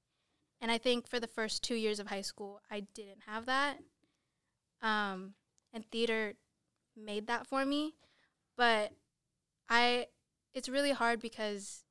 And 0.62 0.70
I 0.72 0.77
think 0.77 1.08
for 1.08 1.20
the 1.20 1.27
first 1.27 1.63
two 1.63 1.75
years 1.75 2.00
of 2.00 2.08
high 2.08 2.22
school, 2.22 2.62
I 2.70 2.82
didn't 2.94 3.24
have 3.25 3.48
that. 3.48 3.80
Um, 4.82 5.34
and 5.74 5.86
theater 5.89 6.36
made 6.96 7.27
that 7.27 7.48
for 7.48 7.65
me. 7.65 7.96
But 8.56 8.91
I, 9.70 10.08
it's 10.53 10.70
really 10.70 10.91
hard 10.91 11.20
because 11.20 11.84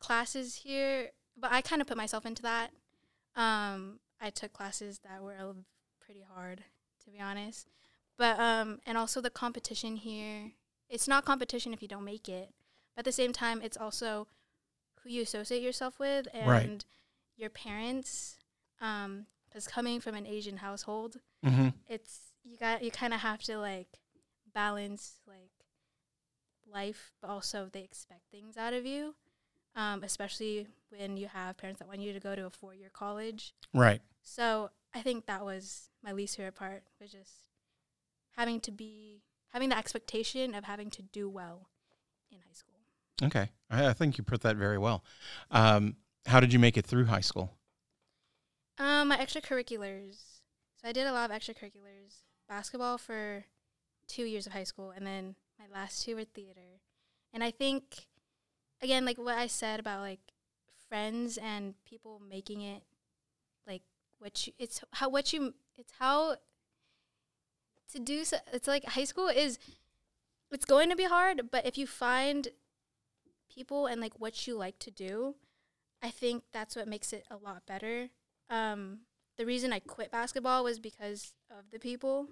classes 0.00 0.56
here, 0.56 1.10
but 1.36 1.52
I 1.52 1.60
kind 1.60 1.80
of 1.80 1.86
put 1.86 1.96
myself 1.96 2.26
into 2.26 2.42
that. 2.42 2.70
Um, 3.36 4.00
I 4.20 4.30
took 4.30 4.52
classes 4.52 5.00
that 5.04 5.22
were 5.22 5.54
pretty 6.00 6.24
hard, 6.34 6.64
to 7.04 7.10
be 7.10 7.20
honest. 7.20 7.68
But, 8.16 8.40
um, 8.40 8.80
and 8.84 8.98
also 8.98 9.20
the 9.20 9.30
competition 9.30 9.94
here, 9.94 10.52
it's 10.88 11.06
not 11.06 11.24
competition 11.24 11.72
if 11.72 11.82
you 11.82 11.88
don't 11.88 12.04
make 12.04 12.28
it. 12.28 12.50
But 12.96 13.00
at 13.00 13.04
the 13.04 13.12
same 13.12 13.32
time, 13.32 13.60
it's 13.62 13.76
also 13.76 14.26
who 15.02 15.10
you 15.10 15.22
associate 15.22 15.62
yourself 15.62 16.00
with 16.00 16.26
and 16.34 16.48
Right. 16.48 16.84
Your 17.38 17.50
parents. 17.50 18.36
Because 18.78 19.66
coming 19.66 20.00
from 20.00 20.14
an 20.14 20.26
Asian 20.26 20.58
household, 20.58 21.16
Mm-hmm. 21.44 21.68
it's 21.88 22.32
you 22.44 22.56
got 22.58 22.82
you 22.82 22.90
kind 22.90 23.14
of 23.14 23.20
have 23.20 23.42
to 23.44 23.58
like 23.58 23.88
balance 24.52 25.14
like 25.26 25.50
life, 26.72 27.12
but 27.20 27.28
also 27.30 27.68
they 27.72 27.82
expect 27.82 28.22
things 28.30 28.56
out 28.56 28.72
of 28.74 28.84
you. 28.84 29.14
Um, 29.76 30.02
especially 30.02 30.66
when 30.90 31.16
you 31.16 31.28
have 31.28 31.56
parents 31.56 31.78
that 31.78 31.86
want 31.86 32.00
you 32.00 32.12
to 32.12 32.18
go 32.20 32.34
to 32.34 32.46
a 32.46 32.50
four 32.50 32.74
year 32.74 32.90
college. 32.92 33.54
Right. 33.72 34.00
So 34.22 34.70
I 34.92 35.00
think 35.02 35.26
that 35.26 35.44
was 35.44 35.90
my 36.02 36.12
least 36.12 36.36
favorite 36.36 36.56
part 36.56 36.82
was 37.00 37.12
just 37.12 37.32
having 38.36 38.60
to 38.62 38.70
be 38.72 39.22
having 39.52 39.68
the 39.68 39.78
expectation 39.78 40.54
of 40.54 40.64
having 40.64 40.90
to 40.90 41.02
do 41.02 41.28
well 41.28 41.68
in 42.32 42.38
high 42.38 42.52
school. 42.52 42.74
Okay. 43.22 43.50
I, 43.70 43.88
I 43.88 43.92
think 43.92 44.18
you 44.18 44.24
put 44.24 44.40
that 44.42 44.56
very 44.56 44.78
well. 44.78 45.04
Um, 45.50 45.96
how 46.28 46.40
did 46.40 46.52
you 46.52 46.58
make 46.58 46.76
it 46.76 46.86
through 46.86 47.06
high 47.06 47.20
school? 47.20 47.52
Um, 48.78 49.08
my 49.08 49.16
extracurriculars. 49.16 50.40
So 50.76 50.88
I 50.88 50.92
did 50.92 51.06
a 51.06 51.12
lot 51.12 51.30
of 51.30 51.36
extracurriculars. 51.36 52.22
Basketball 52.48 52.98
for 52.98 53.44
two 54.06 54.24
years 54.24 54.46
of 54.46 54.52
high 54.52 54.64
school, 54.64 54.90
and 54.90 55.06
then 55.06 55.34
my 55.58 55.66
last 55.72 56.04
two 56.04 56.16
were 56.16 56.24
theater. 56.24 56.80
And 57.32 57.44
I 57.44 57.50
think, 57.50 58.06
again, 58.80 59.04
like 59.04 59.18
what 59.18 59.36
I 59.36 59.46
said 59.46 59.80
about 59.80 60.00
like 60.00 60.20
friends 60.88 61.36
and 61.36 61.74
people 61.84 62.20
making 62.26 62.62
it, 62.62 62.82
like 63.66 63.82
what 64.18 64.46
you, 64.46 64.52
it's 64.58 64.82
how 64.92 65.08
what 65.10 65.32
you 65.32 65.54
it's 65.76 65.92
how 65.98 66.36
to 67.92 67.98
do. 67.98 68.24
So, 68.24 68.38
it's 68.52 68.68
like 68.68 68.84
high 68.84 69.04
school 69.04 69.28
is, 69.28 69.58
it's 70.50 70.64
going 70.64 70.90
to 70.90 70.96
be 70.96 71.04
hard, 71.04 71.50
but 71.50 71.66
if 71.66 71.76
you 71.76 71.86
find 71.86 72.48
people 73.52 73.86
and 73.86 74.00
like 74.00 74.18
what 74.18 74.46
you 74.46 74.56
like 74.56 74.78
to 74.80 74.90
do, 74.90 75.34
I 76.02 76.10
think 76.10 76.44
that's 76.52 76.76
what 76.76 76.88
makes 76.88 77.12
it 77.12 77.24
a 77.30 77.36
lot 77.36 77.66
better 77.66 78.10
um, 78.50 79.00
the 79.36 79.46
reason 79.46 79.72
I 79.72 79.78
quit 79.78 80.10
basketball 80.10 80.64
was 80.64 80.78
because 80.78 81.32
of 81.50 81.70
the 81.70 81.78
people. 81.78 82.28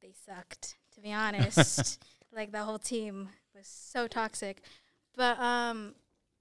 They 0.00 0.12
sucked, 0.26 0.76
to 0.94 1.00
be 1.00 1.12
honest. 1.12 2.02
like 2.32 2.52
the 2.52 2.64
whole 2.64 2.78
team 2.78 3.28
was 3.54 3.68
so 3.68 4.08
toxic. 4.08 4.62
But 5.14 5.38
um, 5.38 5.94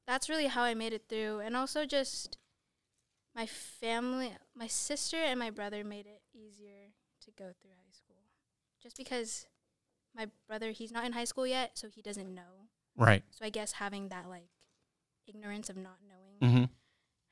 that's 0.07 0.29
really 0.29 0.47
how 0.47 0.63
I 0.63 0.73
made 0.73 0.93
it 0.93 1.03
through. 1.09 1.39
And 1.39 1.55
also 1.55 1.85
just 1.85 2.37
my 3.35 3.45
family, 3.45 4.31
my 4.55 4.67
sister 4.67 5.17
and 5.17 5.37
my 5.37 5.51
brother 5.51 5.83
made 5.83 6.07
it 6.07 6.21
easier 6.33 6.93
to 7.25 7.31
go 7.31 7.51
through 7.61 7.71
high 7.71 7.91
school. 7.91 8.23
Just 8.81 8.97
because 8.97 9.45
my 10.15 10.27
brother, 10.47 10.71
he's 10.71 10.91
not 10.91 11.05
in 11.05 11.13
high 11.13 11.25
school 11.25 11.45
yet, 11.45 11.71
so 11.75 11.87
he 11.87 12.01
doesn't 12.01 12.33
know. 12.33 12.69
Right. 12.97 13.23
So 13.29 13.45
I 13.45 13.49
guess 13.49 13.73
having 13.73 14.09
that 14.09 14.27
like 14.27 14.49
ignorance 15.27 15.69
of 15.69 15.77
not 15.77 15.97
knowing 16.07 16.17
Mm-hmm. 16.41 16.63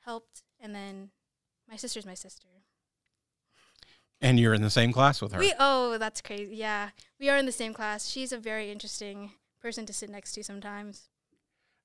helped. 0.04 0.42
And 0.60 0.74
then 0.74 1.10
my 1.68 1.76
sister's 1.76 2.06
my 2.06 2.14
sister. 2.14 2.46
And 4.20 4.38
you're 4.38 4.54
in 4.54 4.62
the 4.62 4.70
same 4.70 4.92
class 4.92 5.20
with 5.22 5.32
her. 5.32 5.38
We 5.40 5.52
oh, 5.58 5.96
that's 5.98 6.20
crazy. 6.20 6.54
Yeah, 6.56 6.90
we 7.18 7.28
are 7.30 7.36
in 7.38 7.46
the 7.46 7.52
same 7.52 7.72
class. 7.72 8.08
She's 8.08 8.32
a 8.32 8.38
very 8.38 8.70
interesting 8.70 9.32
person 9.60 9.86
to 9.86 9.92
sit 9.92 10.10
next 10.10 10.32
to 10.32 10.44
sometimes. 10.44 11.08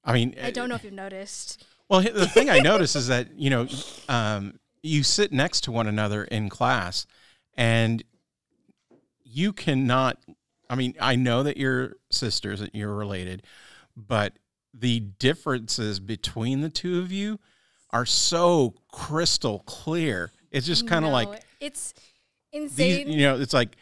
I 0.04 0.14
mean, 0.14 0.36
I 0.44 0.52
don't 0.52 0.70
know 0.70 0.76
if 0.76 0.84
you've 0.84 0.94
noticed. 0.94 1.66
Well, 1.90 2.02
the 2.02 2.28
thing 2.28 2.50
I 2.50 2.60
notice 2.74 2.96
is 2.96 3.08
that 3.08 3.40
you 3.40 3.50
know, 3.50 3.68
um, 4.10 4.60
you 4.84 5.02
sit 5.02 5.32
next 5.32 5.62
to 5.62 5.72
one 5.72 5.88
another 5.88 6.26
in 6.26 6.50
class, 6.50 7.08
and 7.56 8.04
you 9.24 9.54
cannot. 9.54 10.18
I 10.70 10.76
mean, 10.76 10.94
I 11.00 11.16
know 11.16 11.44
that 11.44 11.58
you're 11.58 11.94
sisters, 12.12 12.60
that 12.60 12.76
you're 12.76 12.94
related, 12.94 13.44
but 13.96 14.34
the 14.78 15.00
differences 15.00 16.00
between 16.00 16.62
the 16.62 16.70
two 16.70 17.00
of 17.00 17.12
you 17.12 17.40
are 17.92 18.06
so 18.06 18.74
crystal 18.92 19.60
clear. 19.66 20.32
It's 20.52 20.66
just 20.68 20.88
kind 20.88 21.06
of 21.06 21.12
like 21.12 21.42
it's 21.60 21.94
these. 22.52 22.62
insane. 22.64 23.08
You 23.10 23.20
know, 23.20 23.40
it's 23.40 23.54
like 23.54 23.76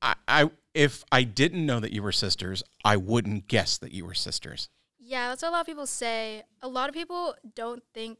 I, 0.00 0.14
I. 0.28 0.50
If 0.74 1.04
I 1.12 1.22
didn't 1.24 1.66
know 1.66 1.80
that 1.80 1.92
you 1.92 2.02
were 2.02 2.12
sisters, 2.12 2.62
I 2.82 2.96
wouldn't 2.96 3.46
guess 3.46 3.76
that 3.78 3.92
you 3.92 4.06
were 4.06 4.14
sisters. 4.14 4.70
yeah, 4.98 5.28
that's 5.28 5.42
what 5.42 5.50
a 5.50 5.52
lot 5.52 5.60
of 5.60 5.66
people 5.66 5.86
say. 5.86 6.44
A 6.62 6.68
lot 6.68 6.88
of 6.88 6.94
people 6.94 7.34
don't 7.54 7.82
think. 7.92 8.18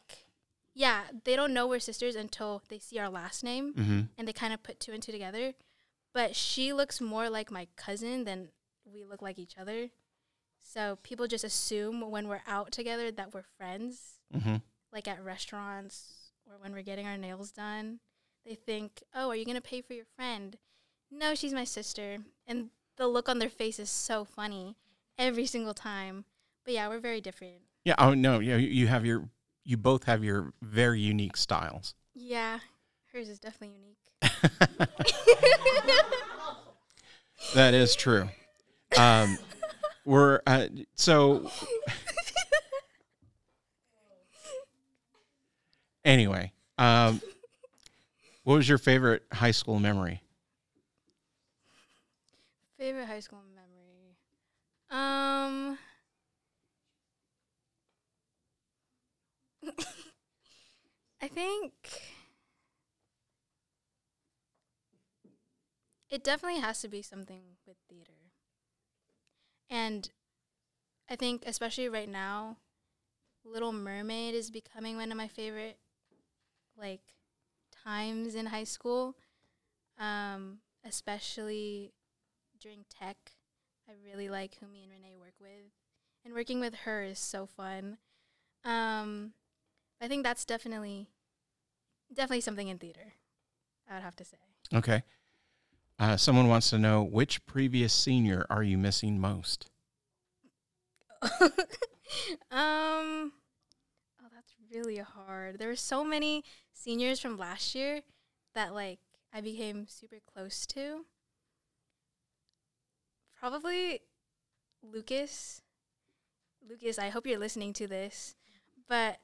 Yeah, 0.75 1.03
they 1.25 1.35
don't 1.37 1.53
know 1.55 1.67
we're 1.67 1.81
sisters 1.81 2.15
until 2.15 2.63
they 2.69 2.79
see 2.79 2.99
our 2.99 3.09
last 3.11 3.43
name 3.45 3.73
Mm-hmm. 3.75 4.01
and 4.19 4.29
they 4.29 4.33
kind 4.35 4.53
of 4.55 4.63
put 4.63 4.81
two 4.81 4.93
and 4.93 5.03
two 5.03 5.13
together. 5.13 5.53
But 6.15 6.37
she 6.37 6.73
looks 6.75 7.01
more 7.01 7.31
like 7.31 7.51
my 7.51 7.69
cousin 7.77 8.25
than 8.25 8.49
we 8.85 9.05
look 9.05 9.23
like 9.23 9.39
each 9.39 9.57
other. 9.59 9.89
So 10.63 10.99
people 11.03 11.27
just 11.27 11.45
assume 11.45 12.11
when 12.11 12.29
we're 12.29 12.43
out 12.47 12.73
together 12.73 13.11
that 13.11 13.35
we're 13.35 13.43
friends. 13.59 14.19
Mm-hmm. 14.35 14.57
like 14.95 15.07
at 15.09 15.23
restaurants 15.23 16.31
or 16.47 16.55
when 16.59 16.73
we're 16.73 16.81
getting 16.83 17.07
our 17.07 17.19
nails 17.19 17.51
done, 17.51 18.01
they 18.47 18.55
think, 18.55 19.03
"Oh, 19.15 19.29
are 19.29 19.37
you 19.37 19.45
going 19.45 19.57
to 19.57 19.61
pay 19.61 19.83
for 19.83 19.93
your 19.93 20.07
friend?" 20.17 20.57
No, 21.11 21.35
she's 21.35 21.53
my 21.53 21.65
sister. 21.65 22.19
And 22.47 22.71
the 22.97 23.07
look 23.07 23.29
on 23.29 23.39
their 23.39 23.51
face 23.51 23.79
is 23.79 23.91
so 23.91 24.25
funny 24.25 24.77
every 25.19 25.45
single 25.45 25.75
time. 25.75 26.25
But 26.65 26.73
yeah, 26.75 26.89
we're 26.89 27.01
very 27.01 27.21
different. 27.21 27.57
Yeah. 27.85 27.97
Oh 27.99 28.15
no. 28.15 28.39
Yeah. 28.39 28.57
You 28.57 28.69
you 28.69 28.87
have 28.87 29.05
your. 29.05 29.29
You 29.65 29.77
both 29.77 30.05
have 30.05 30.25
your 30.25 30.55
very 30.63 31.01
unique 31.01 31.37
styles. 31.37 31.95
Yeah, 32.15 32.61
hers 33.13 33.29
is 33.29 33.39
definitely 33.39 33.77
unique. 33.77 33.99
That 37.55 37.75
is 37.75 37.97
true. 37.97 38.29
Um, 38.97 39.37
we're 40.05 40.41
uh, 40.47 40.67
so. 40.95 41.51
Anyway, 46.05 46.53
um, 46.79 47.21
what 48.43 48.57
was 48.57 48.69
your 48.69 48.79
favorite 48.79 49.23
high 49.33 49.53
school 49.53 49.79
memory? 49.79 50.21
Favorite 52.77 53.07
high 53.07 53.21
school 53.21 53.43
memory. 53.55 54.17
Um 54.91 55.79
I 61.23 61.29
think 61.29 61.73
it 66.11 66.25
definitely 66.25 66.61
has 66.61 66.81
to 66.81 66.89
be 66.89 67.01
something 67.01 67.43
with 67.65 67.77
theater. 67.89 68.22
And 69.73 70.11
I 71.09 71.17
think 71.17 71.45
especially 71.47 71.89
right 71.89 72.09
now, 72.09 72.59
Little 73.43 73.73
Mermaid 73.73 74.35
is 74.35 74.51
becoming 74.51 74.97
one 74.99 75.11
of 75.11 75.17
my 75.17 75.29
favorite 75.29 75.79
like 76.77 77.01
times 77.83 78.35
in 78.35 78.47
high 78.47 78.65
school. 78.65 79.17
Um, 79.99 80.59
especially 80.85 81.93
during 82.61 82.85
tech. 82.89 83.17
I 83.89 83.93
really 84.05 84.29
like 84.29 84.57
who 84.61 84.67
me 84.67 84.83
and 84.83 84.93
Renee 84.93 85.17
work 85.19 85.35
with. 85.41 85.73
And 86.25 86.35
working 86.35 86.61
with 86.61 86.75
her 86.85 87.03
is 87.03 87.19
so 87.19 87.47
fun. 87.47 87.99
Um, 88.65 89.33
I 90.01 90.09
think 90.09 90.23
that's 90.23 90.45
definitely 90.45 91.09
definitely 92.13 92.43
something 92.43 92.69
in 92.69 92.79
theater. 92.79 93.15
I 93.91 93.95
would 93.95 94.03
have 94.03 94.17
to 94.17 94.25
say. 94.25 94.37
Okay. 94.75 95.03
Uh, 95.99 96.17
someone 96.17 96.49
wants 96.49 96.71
to 96.71 96.79
know 96.79 97.03
which 97.03 97.45
previous 97.47 97.93
senior 97.93 98.45
are 98.51 98.63
you 98.63 98.77
missing 98.77 99.21
most? 99.21 99.71
um 102.51 103.33
oh 104.21 104.29
that's 104.35 104.55
really 104.73 104.99
hard. 104.99 105.59
There 105.59 105.69
were 105.69 105.77
so 105.77 106.03
many 106.03 106.43
seniors 106.73 107.21
from 107.21 107.39
last 107.39 107.75
year 107.75 108.01
that 108.55 108.75
like 108.75 108.99
I 109.33 109.41
became 109.41 109.87
super 109.89 110.19
close 110.33 110.67
to. 110.67 111.05
Probably 113.39 114.01
Lucas. 114.83 115.63
Lucas, 116.69 116.99
I 116.99 117.09
hope 117.09 117.27
you're 117.27 117.39
listening 117.39 117.73
to 117.75 117.87
this. 117.87 118.35
But 118.89 119.19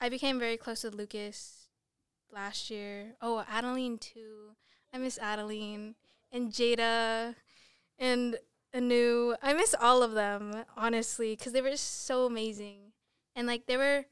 I 0.00 0.08
became 0.08 0.38
very 0.38 0.56
close 0.56 0.84
with 0.84 0.94
Lucas 0.94 1.68
last 2.32 2.70
year. 2.70 3.14
Oh, 3.22 3.44
Adeline 3.48 3.98
too. 3.98 4.56
I 4.92 4.98
miss 4.98 5.18
Adeline 5.18 5.94
and 6.34 6.50
Jada. 6.52 7.34
and 7.98 8.36
Anu. 8.74 9.34
I 9.40 9.54
miss 9.54 9.74
all 9.80 10.02
of 10.02 10.12
them, 10.12 10.64
honestly, 10.76 11.36
because 11.36 11.52
they 11.52 11.62
were 11.62 11.70
just 11.70 12.04
so 12.06 12.26
amazing. 12.26 12.92
And 13.36 13.46
like 13.46 13.66
they 13.66 13.76
were 13.76 14.04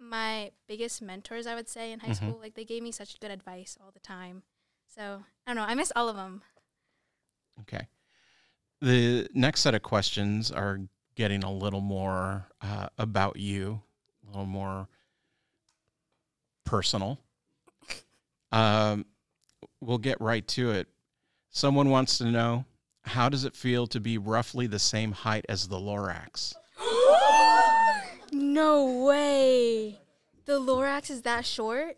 my 0.00 0.50
biggest 0.66 1.00
mentors, 1.00 1.46
I 1.46 1.54
would 1.54 1.68
say, 1.68 1.92
in 1.92 2.00
high 2.00 2.08
Mhm. 2.10 2.16
school. 2.16 2.38
Like 2.40 2.54
they 2.54 2.64
gave 2.64 2.82
me 2.82 2.90
such 2.92 3.18
good 3.20 3.30
advice 3.30 3.78
all 3.80 3.90
the 3.92 4.00
time. 4.00 4.42
So 4.86 5.24
I 5.46 5.50
don't 5.50 5.56
know. 5.56 5.62
I 5.70 5.74
miss 5.74 5.92
all 5.96 6.08
of 6.08 6.16
them. 6.16 6.42
Okay. 7.60 7.86
The 8.80 9.28
next 9.34 9.60
set 9.62 9.74
of 9.74 9.82
questions 9.82 10.50
are 10.52 10.80
getting 11.16 11.42
a 11.44 11.52
little 11.52 11.80
more 11.80 12.48
uh, 12.60 12.88
about 12.98 13.36
you, 13.36 13.82
a 14.24 14.26
little 14.28 14.46
more 14.46 14.88
personal. 16.64 17.18
Um, 18.50 19.04
we'll 19.82 19.98
get 19.98 20.18
right 20.22 20.46
to 20.48 20.70
it. 20.70 20.88
Someone 21.50 21.90
wants 21.90 22.18
to 22.18 22.24
know 22.24 22.64
how 23.02 23.28
does 23.28 23.44
it 23.44 23.56
feel 23.56 23.86
to 23.88 24.00
be 24.00 24.18
roughly 24.18 24.66
the 24.66 24.78
same 24.78 25.12
height 25.12 25.46
as 25.48 25.68
the 25.68 25.78
Lorax? 25.78 26.54
no 28.32 29.04
way. 29.04 29.98
The 30.44 30.60
Lorax 30.60 31.10
is 31.10 31.22
that 31.22 31.44
short? 31.44 31.96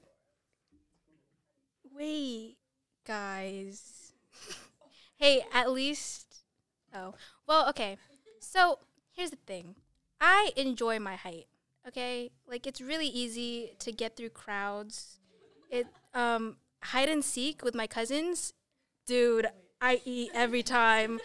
Wait, 1.94 2.56
guys. 3.06 4.12
hey, 5.16 5.42
at 5.52 5.70
least. 5.70 6.42
Oh. 6.94 7.14
Well, 7.46 7.68
okay. 7.70 7.98
So 8.40 8.78
here's 9.12 9.30
the 9.30 9.36
thing 9.46 9.74
I 10.20 10.52
enjoy 10.56 10.98
my 10.98 11.16
height, 11.16 11.46
okay? 11.86 12.30
Like, 12.48 12.66
it's 12.66 12.80
really 12.80 13.08
easy 13.08 13.72
to 13.80 13.92
get 13.92 14.16
through 14.16 14.30
crowds. 14.30 15.18
It, 15.70 15.86
um, 16.14 16.56
hide 16.82 17.08
and 17.08 17.24
seek 17.24 17.62
with 17.62 17.74
my 17.74 17.86
cousins, 17.86 18.54
dude, 19.10 19.48
I 19.80 20.00
eat 20.04 20.30
every 20.34 20.62
time. 20.62 21.18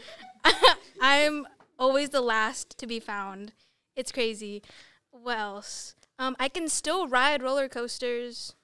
I'm 1.01 1.45
always 1.77 2.09
the 2.09 2.19
last 2.19 2.79
to 2.79 2.87
be 2.87 2.99
found. 2.99 3.51
It's 3.95 4.11
crazy. 4.11 4.63
What 5.11 5.37
else? 5.37 5.93
Um, 6.17 6.35
I 6.39 6.49
can 6.49 6.67
still 6.67 7.07
ride 7.07 7.43
roller 7.43 7.69
coasters. 7.69 8.55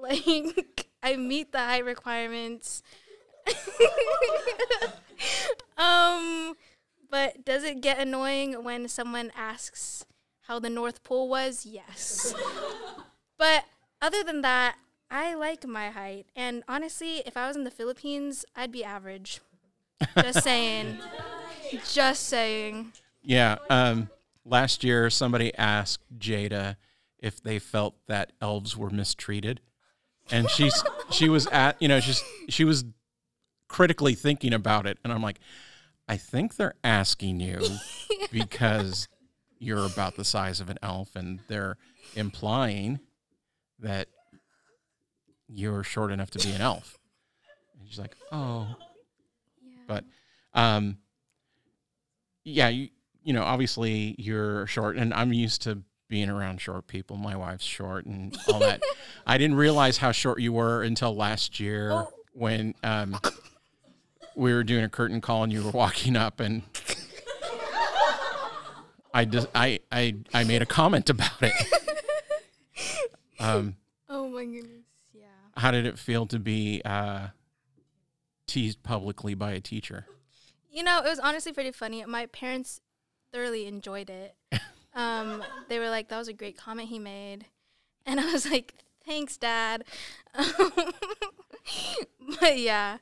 Like 0.00 0.86
I 1.02 1.16
meet 1.16 1.52
the 1.52 1.58
height 1.58 1.84
requirements. 1.84 2.82
um, 5.76 6.54
but 7.10 7.44
does 7.44 7.64
it 7.64 7.82
get 7.82 7.98
annoying 7.98 8.64
when 8.64 8.88
someone 8.88 9.30
asks 9.36 10.06
how 10.46 10.58
the 10.58 10.70
North 10.70 11.02
Pole 11.02 11.28
was? 11.28 11.66
Yes. 11.66 12.34
but 13.36 13.64
other 14.00 14.24
than 14.24 14.40
that, 14.40 14.76
I 15.10 15.34
like 15.34 15.66
my 15.66 15.90
height. 15.90 16.26
And 16.36 16.62
honestly, 16.68 17.22
if 17.26 17.36
I 17.36 17.48
was 17.48 17.56
in 17.56 17.64
the 17.64 17.70
Philippines, 17.70 18.44
I'd 18.54 18.72
be 18.72 18.84
average. 18.84 19.40
Just 20.16 20.42
saying. 20.44 20.98
Just 21.92 22.28
saying. 22.28 22.92
Yeah. 23.22 23.56
Um, 23.68 24.08
last 24.44 24.84
year, 24.84 25.10
somebody 25.10 25.54
asked 25.56 26.04
Jada 26.18 26.76
if 27.18 27.42
they 27.42 27.58
felt 27.58 27.94
that 28.06 28.32
elves 28.40 28.76
were 28.76 28.90
mistreated, 28.90 29.60
and 30.30 30.48
she's 30.48 30.82
she 31.10 31.28
was 31.28 31.46
at 31.48 31.80
you 31.80 31.88
know 31.88 32.00
she's 32.00 32.22
she 32.48 32.64
was 32.64 32.84
critically 33.68 34.14
thinking 34.14 34.52
about 34.52 34.86
it, 34.86 34.98
and 35.04 35.12
I'm 35.12 35.22
like, 35.22 35.38
I 36.08 36.16
think 36.16 36.56
they're 36.56 36.74
asking 36.82 37.40
you 37.40 37.60
because 38.32 39.08
you're 39.58 39.84
about 39.84 40.16
the 40.16 40.24
size 40.24 40.60
of 40.60 40.70
an 40.70 40.78
elf, 40.82 41.14
and 41.14 41.40
they're 41.48 41.76
implying 42.16 43.00
that 43.78 44.08
you're 45.52 45.82
short 45.84 46.10
enough 46.12 46.30
to 46.30 46.38
be 46.38 46.52
an 46.52 46.60
elf. 46.60 46.96
And 47.80 47.88
she's 47.88 47.98
like, 47.98 48.14
oh, 48.30 48.68
Yeah. 49.62 49.70
but 49.86 50.04
um 50.54 50.98
yeah 52.44 52.68
you 52.68 52.88
you 53.22 53.32
know 53.32 53.42
obviously 53.42 54.14
you're 54.18 54.66
short 54.66 54.96
and 54.96 55.12
i'm 55.14 55.32
used 55.32 55.62
to 55.62 55.82
being 56.08 56.28
around 56.30 56.60
short 56.60 56.86
people 56.88 57.16
my 57.16 57.36
wife's 57.36 57.64
short 57.64 58.04
and 58.06 58.36
all 58.52 58.58
that 58.58 58.82
i 59.26 59.38
didn't 59.38 59.56
realize 59.56 59.98
how 59.98 60.10
short 60.10 60.40
you 60.40 60.52
were 60.52 60.82
until 60.82 61.14
last 61.14 61.60
year 61.60 61.92
Oh. 61.92 62.12
when 62.32 62.74
um 62.82 63.16
we 64.34 64.52
were 64.54 64.64
doing 64.64 64.82
a 64.84 64.88
curtain 64.88 65.20
call 65.20 65.44
and 65.44 65.52
you 65.52 65.62
were 65.62 65.70
walking 65.70 66.16
up 66.16 66.40
and 66.40 66.62
i 69.14 69.24
just 69.24 69.46
i 69.54 69.78
i 69.92 70.14
i 70.34 70.42
made 70.44 70.62
a 70.62 70.66
comment 70.66 71.08
about 71.10 71.40
it 71.42 71.52
um 73.38 73.76
oh 74.08 74.28
my 74.28 74.44
goodness. 74.44 74.84
How 75.56 75.70
did 75.70 75.86
it 75.86 75.98
feel 75.98 76.26
to 76.26 76.38
be 76.38 76.82
uh 76.84 77.28
teased 78.46 78.82
publicly 78.82 79.34
by 79.34 79.52
a 79.52 79.60
teacher 79.60 80.06
You 80.70 80.82
know, 80.82 80.98
it 80.98 81.08
was 81.08 81.18
honestly 81.20 81.52
pretty 81.52 81.72
funny. 81.72 82.04
My 82.04 82.26
parents 82.26 82.80
thoroughly 83.32 83.66
enjoyed 83.66 84.10
it. 84.10 84.34
Um, 84.92 85.44
they 85.68 85.78
were 85.78 85.88
like, 85.88 86.08
"That 86.08 86.18
was 86.18 86.26
a 86.26 86.32
great 86.32 86.58
comment 86.58 86.88
he 86.88 86.98
made," 86.98 87.44
and 88.04 88.18
I 88.18 88.32
was 88.32 88.50
like, 88.50 88.74
"Thanks, 89.06 89.36
Dad." 89.36 89.84
but 92.40 92.58
yeah, 92.58 92.98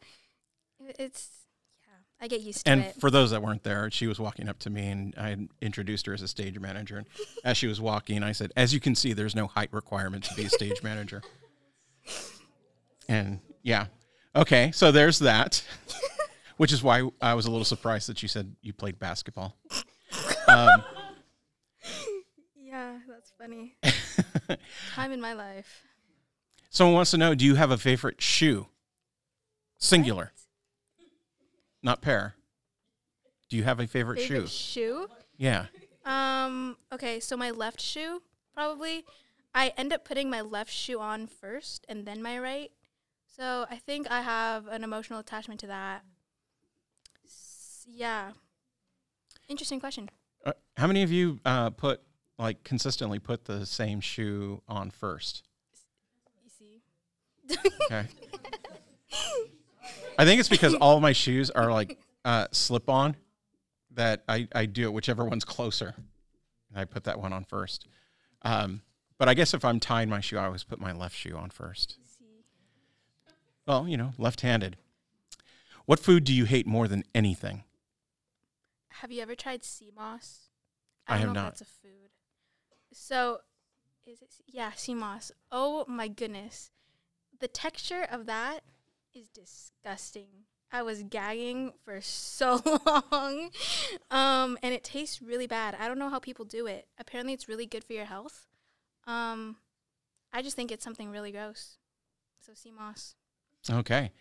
it's 0.99 1.31
yeah, 1.83 1.95
I 2.21 2.29
get 2.29 2.41
used 2.41 2.65
to 2.67 2.71
And 2.71 2.81
it. 2.83 2.93
And 2.93 3.01
for 3.01 3.11
those 3.11 3.31
that 3.31 3.43
weren't 3.43 3.63
there, 3.65 3.91
she 3.91 4.07
was 4.07 4.19
walking 4.21 4.49
up 4.49 4.59
to 4.61 4.71
me 4.71 4.89
and 4.89 5.15
I 5.17 5.37
introduced 5.61 6.07
her 6.07 6.15
as 6.15 6.23
a 6.23 6.29
stage 6.29 6.59
manager. 6.59 6.99
And 6.99 7.07
as 7.45 7.57
she 7.57 7.67
was 7.67 7.81
walking, 7.81 8.23
I 8.23 8.33
said, 8.33 8.53
As 8.57 8.75
you 8.75 8.81
can 8.81 8.95
see, 8.95 9.13
there's 9.13 9.35
no 9.35 9.47
height 9.47 9.73
requirement 9.73 10.25
to 10.25 10.35
be 10.35 10.45
a 10.45 10.51
stage 10.51 10.83
manager. 10.83 11.23
And 13.09 13.41
yeah. 13.63 13.87
Okay. 14.37 14.71
So 14.73 14.93
there's 14.93 15.19
that, 15.21 15.63
which 16.57 16.73
is 16.73 16.83
why 16.83 17.09
I 17.21 17.35
was 17.35 17.47
a 17.47 17.51
little 17.51 17.65
surprised 17.65 18.09
that 18.09 18.23
you 18.23 18.29
said 18.29 18.55
you 18.61 18.73
played 18.73 18.99
basketball. 18.99 19.57
Um, 20.47 20.83
yeah, 22.57 22.99
that's 23.09 23.33
funny. 23.39 23.77
Time 24.95 25.13
in 25.13 25.21
my 25.21 25.33
life. 25.35 25.83
someone 26.71 26.95
wants 26.95 27.11
to 27.13 27.17
know 27.19 27.35
Do 27.35 27.45
you 27.45 27.55
have 27.57 27.71
a 27.71 27.79
favorite 27.79 28.21
shoe? 28.21 28.67
Singular, 29.79 30.33
not 31.83 32.01
pair. 32.03 32.35
Do 33.49 33.57
you 33.57 33.65
have 33.65 33.81
a 33.81 33.87
favorite, 33.87 34.19
Favorite 34.21 34.49
shoe? 34.51 35.07
shoe? 35.07 35.09
Yeah. 35.37 35.67
Um. 36.05 36.77
Okay, 36.93 37.21
so 37.21 37.37
my 37.37 37.51
left 37.51 37.81
shoe 37.81 38.23
probably. 38.55 39.05
I 39.55 39.73
end 39.77 39.93
up 39.93 40.05
putting 40.05 40.29
my 40.31 40.41
left 40.43 40.71
shoe 40.73 41.01
on 41.01 41.27
first 41.27 41.87
and 41.89 42.07
then 42.07 42.23
my 42.23 42.39
right. 42.39 42.71
So 43.39 43.67
I 43.71 43.77
think 43.77 44.11
I 44.11 44.23
have 44.23 44.67
an 44.67 44.83
emotional 44.83 45.21
attachment 45.21 45.61
to 45.61 45.69
that. 45.69 46.03
S- 47.25 47.87
yeah. 47.89 48.33
Interesting 49.49 49.79
question. 49.79 50.11
Uh, 50.45 50.53
how 50.77 50.89
many 50.89 51.05
of 51.05 51.13
you 51.13 51.39
uh, 51.45 51.71
put 51.71 52.01
like 52.37 52.65
consistently 52.65 53.21
put 53.21 53.45
the 53.45 53.65
same 53.65 54.01
shoe 54.01 54.61
on 54.67 54.91
first? 54.91 55.45
You 56.43 56.51
see. 56.51 57.59
Okay. 57.85 58.07
I 60.19 60.25
think 60.25 60.41
it's 60.41 60.49
because 60.49 60.75
all 60.75 60.97
of 60.97 61.03
my 61.03 61.13
shoes 61.13 61.49
are 61.51 61.71
like 61.71 61.97
uh, 62.25 62.49
slip 62.51 62.91
on 62.91 63.15
that 63.93 64.25
I, 64.29 64.49
I 64.53 64.67
do 64.67 64.83
it 64.83 64.93
whichever 64.93 65.25
one's 65.25 65.45
closer. 65.45 65.95
I 66.75 66.85
put 66.87 67.05
that 67.05 67.21
one 67.21 67.33
on 67.33 67.45
first. 67.45 67.87
Um, 68.43 68.83
but 69.17 69.29
I 69.29 69.35
guess 69.35 69.55
if 69.55 69.65
I'm 69.65 69.79
tying 69.79 70.09
my 70.09 70.21
shoe, 70.21 70.39
I 70.39 70.47
always 70.47 70.65
put 70.65 70.81
my 70.81 70.93
left 70.93 71.17
shoe 71.17 71.37
on 71.37 71.51
first. 71.51 71.99
Well, 73.69 73.87
you 73.87 73.99
know, 73.99 74.15
left 74.17 74.41
handed. 74.41 74.79
What 75.85 76.01
food 76.01 76.25
do 76.25 76.33
you 76.33 76.47
hate 76.47 76.67
more 76.67 76.89
than 76.89 77.05
anything? 77.15 77.65
Have 78.89 79.13
you 79.13 79.21
ever 79.21 79.35
tried 79.35 79.63
sea 79.63 79.93
moss? 79.95 80.49
I 81.07 81.19
don't 81.19 81.27
have 81.27 81.35
not. 81.35 81.45
That's 81.45 81.61
a 81.61 81.65
food. 81.67 82.11
So, 82.95 83.41
is 84.07 84.23
it? 84.23 84.31
Yeah, 84.47 84.73
sea 84.73 84.95
moss. 84.95 85.31
Oh 85.53 85.85
my 85.87 86.09
goodness, 86.09 86.71
the 87.39 87.47
texture 87.47 88.07
of 88.11 88.25
that 88.25 88.61
is 89.15 89.29
disgusting. 89.29 90.47
I 90.73 90.81
was 90.83 91.03
gagging 91.03 91.73
for 91.85 92.01
so 92.01 92.63
long, 93.13 93.51
um, 94.11 94.57
and 94.63 94.73
it 94.73 94.83
tastes 94.83 95.21
really 95.21 95.47
bad. 95.47 95.77
I 95.79 95.89
don't 95.89 95.99
know 95.99 96.09
how 96.11 96.19
people 96.19 96.47
do 96.47 96.67
it. 96.67 96.89
Apparently, 96.99 97.35
it's 97.35 97.49
really 97.49 97.67
good 97.67 97.85
for 97.85 97.93
your 97.93 98.07
health. 98.07 98.47
Um, 99.07 99.57
I 100.33 100.41
just 100.41 100.57
think 100.57 100.73
it's 100.73 100.85
something 100.85 101.11
really 101.11 101.33
gross. 101.33 101.77
So 102.41 102.53
sea 102.55 102.71
moss. 102.71 103.15
Okay. 103.71 104.13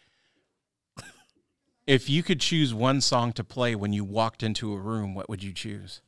If 1.86 2.10
you 2.10 2.22
could 2.22 2.42
choose 2.42 2.74
one 2.74 3.00
song 3.00 3.32
to 3.34 3.46
play 3.46 3.74
when 3.74 3.94
you 3.94 4.04
walked 4.04 4.44
into 4.44 4.74
a 4.74 4.78
room, 4.78 5.16
what 5.16 5.30
would 5.30 5.42
you 5.42 5.54
choose? 5.54 6.02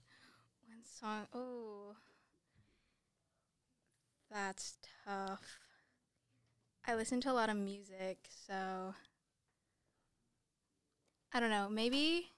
One 0.67 0.83
song. 0.83 1.27
Oh, 1.33 1.95
that's 4.29 4.77
tough. 5.05 5.41
I 6.85 6.95
listen 6.95 7.21
to 7.21 7.31
a 7.31 7.33
lot 7.33 7.49
of 7.49 7.55
music, 7.55 8.17
so 8.45 8.93
I 11.33 11.39
don't 11.39 11.49
know. 11.49 11.69
Maybe 11.69 12.31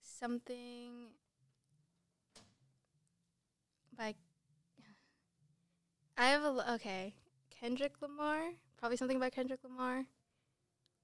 something 0.00 1.08
like 3.98 4.16
I 6.16 6.26
have 6.26 6.42
a 6.44 6.74
okay. 6.74 7.14
Kendrick 7.62 7.92
Lamar, 8.02 8.40
probably 8.76 8.96
something 8.96 9.20
by 9.20 9.30
Kendrick 9.30 9.60
Lamar. 9.62 10.06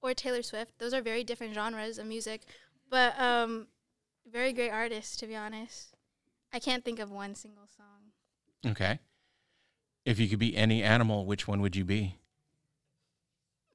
or 0.03 0.12
Taylor 0.12 0.42
Swift. 0.42 0.77
Those 0.79 0.92
are 0.92 1.01
very 1.01 1.23
different 1.23 1.55
genres 1.55 1.99
of 1.99 2.07
music, 2.07 2.42
but 2.90 3.18
um, 3.21 3.68
very 4.31 4.53
great 4.53 4.71
artists 4.71 5.16
to 5.18 5.27
be 5.29 5.37
honest. 5.37 5.94
I 6.53 6.59
can't 6.59 6.85
think 6.85 6.99
of 6.99 7.12
one 7.12 7.37
single 7.37 7.68
song. 7.77 8.71
Okay. 8.73 8.99
If 10.05 10.18
you 10.18 10.29
could 10.29 10.40
be 10.40 10.57
any 10.57 10.83
animal, 10.83 11.27
which 11.27 11.47
one 11.47 11.61
would 11.61 11.77
you 11.77 11.85
be? 11.85 12.16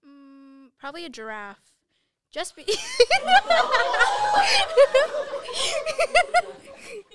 Mm, 0.05 0.71
probably 0.77 1.05
a 1.05 1.09
giraffe. 1.09 1.61
Just 2.31 2.53
be. 2.55 2.65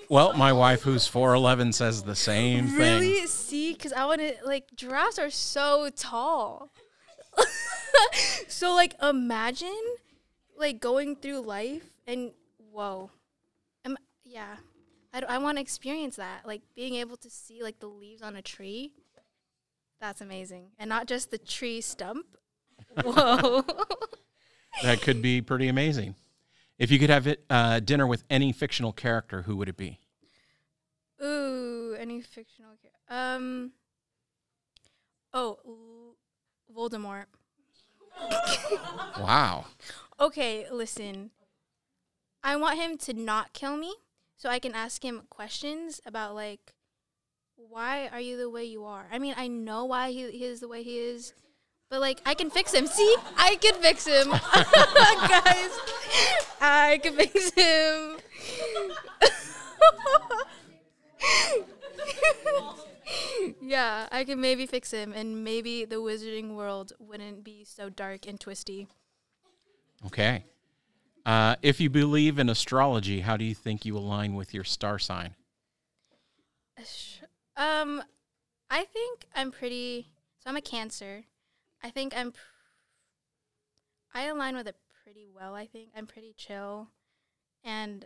Well, 0.09 0.33
my 0.33 0.51
wife, 0.51 0.81
who's 0.81 1.07
4'11, 1.07 1.71
says 1.71 2.01
the 2.01 2.15
same 2.15 2.67
thing. 2.67 2.77
really? 2.77 3.27
See, 3.27 3.73
because 3.73 3.93
I 3.93 4.05
want 4.05 4.21
to 4.21 4.33
like 4.43 4.65
giraffes 4.75 5.19
are 5.19 5.29
so 5.29 5.89
tall. 5.95 6.71
so 8.47 8.73
like 8.73 8.95
imagine 9.03 9.79
like 10.57 10.81
going 10.81 11.15
through 11.15 11.41
life 11.41 11.83
and 12.07 12.31
whoa, 12.71 13.11
um, 13.85 13.97
yeah, 14.23 14.55
I, 15.13 15.21
I 15.29 15.37
want 15.37 15.57
to 15.57 15.61
experience 15.61 16.15
that 16.15 16.41
like 16.43 16.63
being 16.75 16.95
able 16.95 17.17
to 17.17 17.29
see 17.29 17.61
like 17.61 17.79
the 17.79 17.87
leaves 17.87 18.23
on 18.23 18.35
a 18.35 18.41
tree. 18.41 18.91
That's 20.01 20.21
amazing, 20.21 20.71
and 20.79 20.89
not 20.89 21.07
just 21.07 21.29
the 21.29 21.37
tree 21.37 21.81
stump. 21.81 22.25
Whoa. 23.03 23.63
That 24.81 25.01
could 25.01 25.21
be 25.21 25.41
pretty 25.41 25.67
amazing. 25.67 26.15
If 26.79 26.91
you 26.91 26.97
could 26.97 27.09
have 27.09 27.27
it, 27.27 27.43
uh, 27.49 27.81
dinner 27.81 28.07
with 28.07 28.23
any 28.29 28.53
fictional 28.53 28.93
character, 28.93 29.43
who 29.43 29.57
would 29.57 29.67
it 29.67 29.75
be? 29.75 29.99
Ooh, 31.21 31.95
any 31.99 32.21
fictional 32.21 32.71
character? 32.81 32.99
Um. 33.09 33.73
Oh, 35.33 35.59
L- 35.67 36.15
Voldemort. 36.73 37.25
Wow. 39.19 39.65
Okay, 40.19 40.65
listen. 40.71 41.31
I 42.41 42.55
want 42.55 42.79
him 42.79 42.97
to 42.99 43.13
not 43.13 43.51
kill 43.53 43.75
me 43.75 43.93
so 44.37 44.49
I 44.49 44.59
can 44.59 44.73
ask 44.73 45.03
him 45.03 45.23
questions 45.29 45.99
about 46.05 46.33
like 46.33 46.73
why 47.57 48.07
are 48.07 48.21
you 48.21 48.37
the 48.37 48.49
way 48.49 48.63
you 48.63 48.85
are? 48.85 49.07
I 49.11 49.19
mean, 49.19 49.33
I 49.35 49.49
know 49.49 49.83
why 49.83 50.11
he, 50.11 50.31
he 50.31 50.45
is 50.45 50.61
the 50.61 50.69
way 50.69 50.81
he 50.81 50.97
is, 50.97 51.33
but 51.89 51.99
like 51.99 52.21
I 52.25 52.33
can 52.33 52.49
fix 52.49 52.73
him. 52.73 52.87
See? 52.87 53.15
I 53.37 53.55
can 53.61 53.75
fix 53.81 54.05
him. 54.05 54.29
Guys, 54.31 55.71
I 56.61 56.99
can 57.01 57.15
fix 57.15 57.51
him. 57.51 58.17
yeah, 63.61 64.07
I 64.11 64.23
can 64.23 64.39
maybe 64.39 64.65
fix 64.65 64.91
him 64.91 65.13
and 65.13 65.43
maybe 65.43 65.85
the 65.85 65.97
wizarding 65.97 66.55
world 66.55 66.93
wouldn't 66.99 67.43
be 67.43 67.63
so 67.63 67.89
dark 67.89 68.27
and 68.27 68.39
twisty. 68.39 68.87
Okay. 70.05 70.45
Uh, 71.25 71.55
if 71.61 71.79
you 71.79 71.89
believe 71.89 72.39
in 72.39 72.49
astrology, 72.49 73.21
how 73.21 73.37
do 73.37 73.43
you 73.43 73.53
think 73.53 73.85
you 73.85 73.97
align 73.97 74.35
with 74.35 74.53
your 74.53 74.63
star 74.63 74.97
sign? 74.97 75.35
Um, 77.57 78.01
I 78.69 78.85
think 78.85 79.25
I'm 79.35 79.51
pretty. 79.51 80.07
So 80.39 80.49
I'm 80.49 80.55
a 80.55 80.61
Cancer. 80.61 81.25
I 81.83 81.89
think 81.89 82.13
I'm. 82.15 82.31
Pr- 82.31 82.39
I 84.13 84.23
align 84.23 84.55
with 84.55 84.67
it 84.67 84.75
pretty 85.03 85.27
well. 85.33 85.53
I 85.55 85.65
think 85.67 85.89
I'm 85.95 86.07
pretty 86.07 86.33
chill, 86.35 86.89
and 87.63 88.05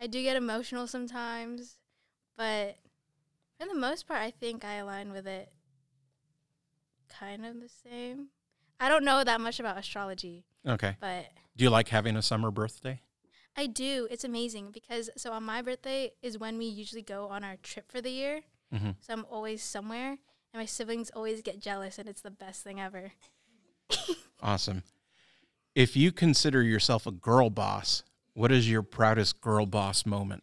I 0.00 0.06
do 0.06 0.22
get 0.22 0.36
emotional 0.36 0.86
sometimes, 0.86 1.76
but 2.36 2.76
for 3.58 3.66
the 3.68 3.74
most 3.74 4.08
part, 4.08 4.20
I 4.20 4.30
think 4.30 4.64
I 4.64 4.74
align 4.76 5.12
with 5.12 5.26
it. 5.26 5.52
Kind 7.08 7.44
of 7.44 7.60
the 7.60 7.68
same. 7.68 8.28
I 8.78 8.88
don't 8.88 9.04
know 9.04 9.22
that 9.24 9.40
much 9.40 9.60
about 9.60 9.76
astrology, 9.76 10.44
Okay. 10.66 10.96
but 11.00 11.26
Do 11.56 11.64
you 11.64 11.70
like 11.70 11.88
having 11.88 12.16
a 12.16 12.22
summer 12.22 12.50
birthday? 12.50 13.02
I 13.56 13.66
do. 13.66 14.08
It's 14.10 14.24
amazing 14.24 14.70
because 14.70 15.10
so 15.18 15.32
on 15.32 15.42
my 15.42 15.60
birthday 15.60 16.12
is 16.22 16.38
when 16.38 16.56
we 16.56 16.64
usually 16.64 17.02
go 17.02 17.26
on 17.28 17.44
our 17.44 17.56
trip 17.56 17.90
for 17.92 18.00
the 18.00 18.10
year. 18.10 18.40
Mhm. 18.72 18.94
So 19.00 19.12
I'm 19.12 19.26
always 19.28 19.62
somewhere, 19.62 20.18
and 20.52 20.60
my 20.60 20.66
siblings 20.66 21.10
always 21.14 21.42
get 21.42 21.60
jealous, 21.60 21.98
and 21.98 22.08
it's 22.08 22.22
the 22.22 22.30
best 22.30 22.62
thing 22.62 22.80
ever. 22.80 23.12
Awesome. 24.42 24.82
If 25.74 25.96
you 25.96 26.12
consider 26.12 26.62
yourself 26.62 27.06
a 27.06 27.12
girl 27.12 27.50
boss, 27.50 28.02
what 28.34 28.50
is 28.50 28.70
your 28.70 28.82
proudest 28.82 29.40
girl 29.40 29.66
boss 29.66 30.06
moment? 30.06 30.42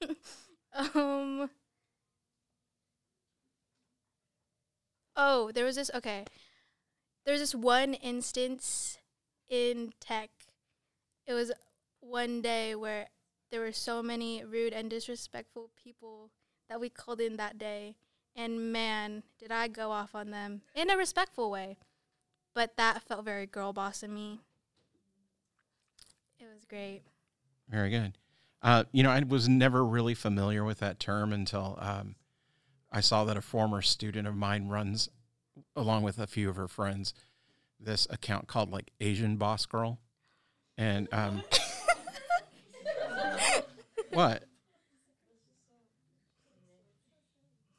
Um. 0.94 1.50
Oh, 5.16 5.50
there 5.52 5.64
was 5.64 5.76
this. 5.76 5.90
Okay, 5.92 6.24
there 7.24 7.32
was 7.32 7.40
this 7.40 7.54
one 7.54 7.94
instance 7.94 8.98
in 9.48 9.92
tech. 10.00 10.30
It 11.26 11.34
was 11.34 11.52
one 12.00 12.40
day 12.40 12.74
where 12.74 13.08
there 13.50 13.60
were 13.60 13.72
so 13.72 14.02
many 14.02 14.44
rude 14.44 14.72
and 14.72 14.88
disrespectful 14.88 15.70
people 15.82 16.30
that 16.70 16.80
we 16.80 16.88
called 16.88 17.20
in 17.20 17.36
that 17.36 17.58
day, 17.58 17.96
and 18.34 18.72
man, 18.72 19.24
did 19.38 19.50
I 19.50 19.68
go 19.68 19.90
off 19.90 20.14
on 20.14 20.30
them 20.30 20.62
in 20.74 20.88
a 20.88 20.96
respectful 20.96 21.50
way. 21.50 21.76
But 22.54 22.76
that 22.76 23.02
felt 23.02 23.24
very 23.24 23.46
girl 23.46 23.72
boss 23.72 24.02
of 24.02 24.10
me. 24.10 24.40
It 26.38 26.46
was 26.52 26.64
great. 26.64 27.02
Very 27.68 27.90
good. 27.90 28.16
Uh, 28.62 28.84
you 28.92 29.02
know, 29.02 29.10
I 29.10 29.22
was 29.26 29.48
never 29.48 29.84
really 29.84 30.14
familiar 30.14 30.64
with 30.64 30.78
that 30.78 30.98
term 30.98 31.32
until 31.32 31.76
um, 31.80 32.14
I 32.90 33.00
saw 33.00 33.24
that 33.24 33.36
a 33.36 33.42
former 33.42 33.82
student 33.82 34.26
of 34.26 34.36
mine 34.36 34.68
runs, 34.68 35.08
along 35.76 36.02
with 36.02 36.18
a 36.18 36.26
few 36.26 36.48
of 36.48 36.56
her 36.56 36.68
friends, 36.68 37.14
this 37.78 38.06
account 38.10 38.46
called 38.46 38.70
like 38.70 38.90
Asian 39.00 39.36
Boss 39.36 39.66
Girl. 39.66 39.98
And 40.76 41.08
um, 41.12 41.42
what? 44.12 44.44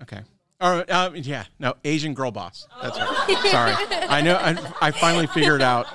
Okay. 0.02 0.22
Or, 0.60 0.86
um, 0.94 1.16
yeah, 1.16 1.46
no, 1.60 1.74
Asian 1.84 2.14
Girl 2.14 2.32
Boss. 2.32 2.68
That's 2.82 2.98
right. 3.00 3.38
Sorry. 3.50 3.74
I 4.08 4.22
know, 4.22 4.36
I, 4.36 4.88
I 4.88 4.92
finally 4.92 5.26
figured 5.28 5.62
out 5.62 5.88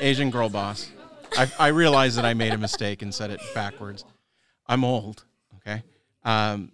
Asian 0.00 0.30
Girl 0.30 0.48
Boss. 0.48 0.90
I, 1.36 1.50
I 1.58 1.68
realized 1.68 2.18
that 2.18 2.24
I 2.24 2.34
made 2.34 2.52
a 2.52 2.58
mistake 2.58 3.02
and 3.02 3.14
said 3.14 3.30
it 3.30 3.40
backwards. 3.54 4.04
I'm 4.66 4.84
old, 4.84 5.24
okay? 5.56 5.82
Um, 6.24 6.72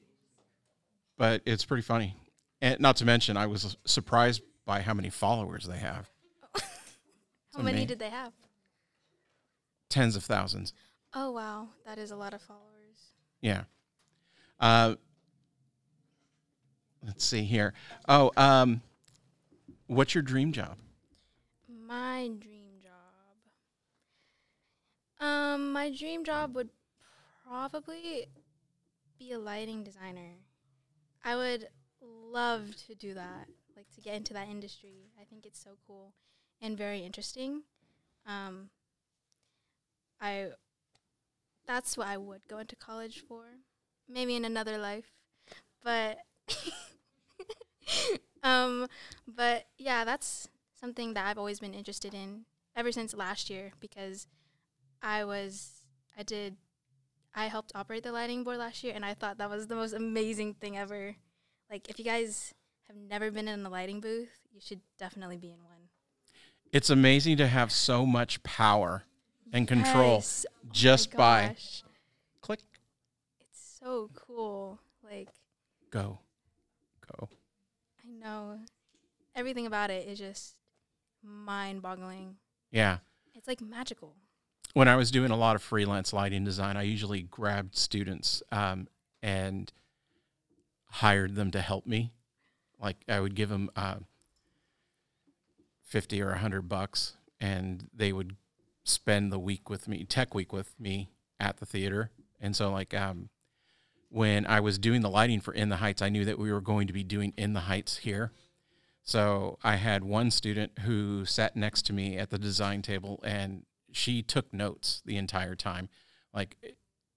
but 1.17 1.43
it's 1.47 1.65
pretty 1.65 1.83
funny. 1.83 2.17
And 2.61 2.81
not 2.81 2.97
to 2.97 3.05
mention, 3.05 3.37
I 3.37 3.47
was 3.47 3.77
surprised 3.85 4.43
by 4.67 4.81
how 4.83 4.95
many 4.95 5.11
followers 5.11 5.67
they 5.67 5.79
have 5.79 6.11
How 7.55 7.63
many 7.63 7.85
did 7.87 7.99
they 7.99 8.11
have? 8.11 8.33
tens 9.89 10.15
of 10.15 10.23
thousands. 10.23 10.73
Oh 11.15 11.33
wow, 11.33 11.69
that 11.85 11.99
is 11.99 12.11
a 12.13 12.17
lot 12.17 12.33
of 12.33 12.41
followers. 12.41 13.13
Yeah. 13.41 13.63
Uh, 14.61 14.95
let's 17.05 17.25
see 17.25 17.43
here. 17.43 17.73
Oh, 18.09 18.31
um, 18.37 18.83
what's 19.87 20.15
your 20.15 20.23
dream 20.23 20.53
job? 20.53 20.77
My 21.69 22.31
dream 22.39 22.81
job. 22.83 23.37
Um, 25.27 25.73
my 25.73 25.91
dream 25.91 26.25
job 26.25 26.55
would 26.55 26.71
probably 27.47 28.27
be 29.19 29.33
a 29.33 29.39
lighting 29.39 29.83
designer. 29.83 30.37
I 31.25 31.37
would 31.37 31.69
love 32.01 32.77
to 32.87 32.95
do 32.95 33.15
that, 33.15 33.49
like 33.77 33.91
to 33.95 34.01
get 34.01 34.15
into 34.15 34.33
that 34.35 34.49
industry. 34.49 35.11
I 35.21 35.25
think 35.25 35.45
it's 35.47 35.63
so 35.63 35.71
cool 35.87 36.15
and 36.61 36.77
very 36.77 37.01
interesting. 37.01 37.63
Um, 38.27 38.71
I 40.21 40.51
that's 41.67 41.97
what 41.97 42.09
I 42.09 42.17
would 42.17 42.43
go 42.49 42.59
into 42.59 42.77
college 42.77 43.23
for, 43.27 43.45
maybe 44.11 44.37
in 44.37 44.45
another 44.45 44.79
life, 44.79 45.13
but 45.83 46.19
um, 48.43 48.87
but 49.27 49.67
yeah, 49.79 50.05
that's 50.05 50.49
something 50.79 51.15
that 51.15 51.27
I've 51.27 51.39
always 51.39 51.61
been 51.61 51.75
interested 51.75 52.15
in 52.15 52.45
ever 52.77 52.93
since 52.93 53.15
last 53.15 53.51
year 53.51 53.73
because 53.81 54.27
I 55.03 55.25
was 55.25 55.85
I 56.17 56.23
did 56.23 56.57
I 57.35 57.47
helped 57.47 57.73
operate 57.75 58.03
the 58.03 58.13
lighting 58.13 58.45
board 58.45 58.59
last 58.59 58.83
year 58.83 58.93
and 58.95 59.05
I 59.05 59.15
thought 59.15 59.39
that 59.39 59.51
was 59.51 59.67
the 59.67 59.77
most 59.77 59.93
amazing 59.93 60.55
thing 60.55 60.77
ever. 60.77 61.17
Like 61.71 61.89
if 61.89 61.99
you 61.99 62.05
guys 62.05 62.55
have 62.89 62.97
never 62.97 63.31
been 63.31 63.49
in 63.49 63.65
a 63.65 63.71
lighting 63.71 64.01
booth, 64.01 64.31
you 64.53 64.61
should 64.61 64.81
definitely 64.99 65.37
be 65.37 65.49
in 65.49 65.63
one. 65.63 65.89
It's 66.73 66.91
amazing 66.91 67.37
to 67.39 67.47
have 67.47 67.71
so 67.73 68.07
much 68.07 68.43
power 68.43 69.05
and 69.53 69.67
control 69.67 70.17
Yes. 70.17 70.47
Oh 70.49 70.73
just 70.73 71.17
by 71.17 71.49
gosh. 71.49 71.83
So 73.83 74.11
cool. 74.15 74.79
Like 75.03 75.29
go, 75.91 76.19
go. 77.19 77.29
I 78.05 78.11
know 78.11 78.59
everything 79.35 79.67
about 79.67 79.91
it 79.91 80.07
is 80.09 80.19
just 80.19 80.57
mind-boggling. 81.23 82.37
Yeah. 82.71 82.99
It's 83.35 83.49
like 83.49 83.61
magical. 83.61 84.15
when 84.75 84.89
I 84.89 84.97
was 84.97 85.11
doing 85.11 85.31
a 85.31 85.37
lot 85.37 85.57
of 85.57 85.63
freelance 85.63 86.13
lighting 86.13 86.45
design, 86.45 86.77
I 86.77 86.83
usually 86.83 87.23
grabbed 87.23 87.77
students 87.77 88.43
um, 88.53 88.89
and 89.23 89.73
hired 90.87 91.35
them 91.35 91.51
to 91.53 91.61
help 91.61 91.87
me. 91.87 92.13
Like 92.81 92.97
I 93.09 93.21
would 93.21 93.35
give 93.35 93.49
them 93.49 93.71
uh, 93.77 93.97
50 95.85 96.23
or 96.23 96.31
100 96.31 96.63
bucks 96.63 97.17
and 97.41 97.89
they 97.95 98.13
would 98.13 98.37
spend 98.85 99.33
the 99.33 99.39
week 99.39 99.69
with 99.71 99.89
me, 99.89 100.05
tech 100.05 100.35
week 100.35 100.53
with 100.53 100.79
me 100.79 101.11
at 101.39 101.59
the 101.59 101.67
theater. 101.67 102.11
And 102.41 102.55
so, 102.57 102.71
like, 102.71 102.95
um, 102.95 103.29
when 104.11 104.47
I 104.47 104.61
was 104.61 104.79
doing 104.79 105.01
the 105.01 105.09
lighting 105.09 105.41
for 105.41 105.55
In 105.55 105.69
the 105.69 105.77
Heights, 105.77 106.03
I 106.03 106.09
knew 106.09 106.25
that 106.25 106.39
we 106.39 106.53
were 106.53 106.61
going 106.61 106.87
to 106.89 106.93
be 106.93 107.05
doing 107.05 107.33
In 107.37 107.53
the 107.53 107.61
Heights 107.61 107.99
here. 107.99 108.33
So 109.03 109.59
I 109.63 109.77
had 109.77 110.05
one 110.05 110.31
student 110.31 110.81
who 110.81 111.25
sat 111.25 111.57
next 111.57 111.87
to 111.87 111.93
me 111.93 112.19
at 112.19 112.31
the 112.31 112.39
design 112.39 112.83
table 112.83 113.21
and 113.25 113.65
she 113.93 114.23
took 114.23 114.53
notes 114.53 115.03
the 115.05 115.17
entire 115.17 115.55
time, 115.55 115.89
like, 116.35 116.57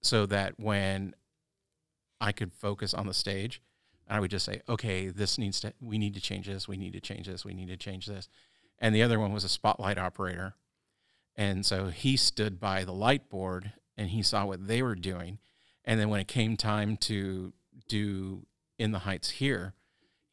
so 0.02 0.26
that 0.28 0.60
when 0.60 1.14
I 2.22 2.32
could 2.32 2.54
focus 2.54 2.94
on 2.94 3.08
the 3.08 3.14
stage, 3.14 3.62
and 4.08 4.18
I 4.18 4.20
would 4.20 4.32
just 4.32 4.46
say, 4.46 4.62
okay, 4.68 5.08
this 5.08 5.38
needs 5.38 5.60
to, 5.62 5.74
we 5.82 5.98
need 5.98 6.14
to 6.14 6.22
change 6.22 6.48
this, 6.48 6.68
we 6.68 6.78
need 6.78 6.94
to 6.94 7.02
change 7.02 7.28
this, 7.28 7.46
we 7.46 7.54
need 7.54 7.68
to 7.68 7.78
change 7.78 8.06
this. 8.06 8.28
And 8.80 8.94
the 8.94 9.04
other 9.04 9.20
one 9.20 9.34
was 9.34 9.44
a 9.44 9.50
spotlight 9.50 9.98
operator. 9.98 10.56
And 11.36 11.66
so 11.66 11.88
he 11.88 12.18
stood 12.18 12.60
by 12.60 12.84
the 12.84 12.94
light 12.94 13.30
board 13.30 13.74
and 13.98 14.10
he 14.10 14.22
saw 14.22 14.46
what 14.46 14.68
they 14.68 14.82
were 14.82 14.96
doing. 14.96 15.40
And 15.86 16.00
then 16.00 16.10
when 16.10 16.20
it 16.20 16.28
came 16.28 16.58
time 16.58 16.98
to 16.98 17.54
do 17.88 18.46
In 18.78 18.92
the 18.92 19.00
Heights 19.00 19.32
here, 19.32 19.74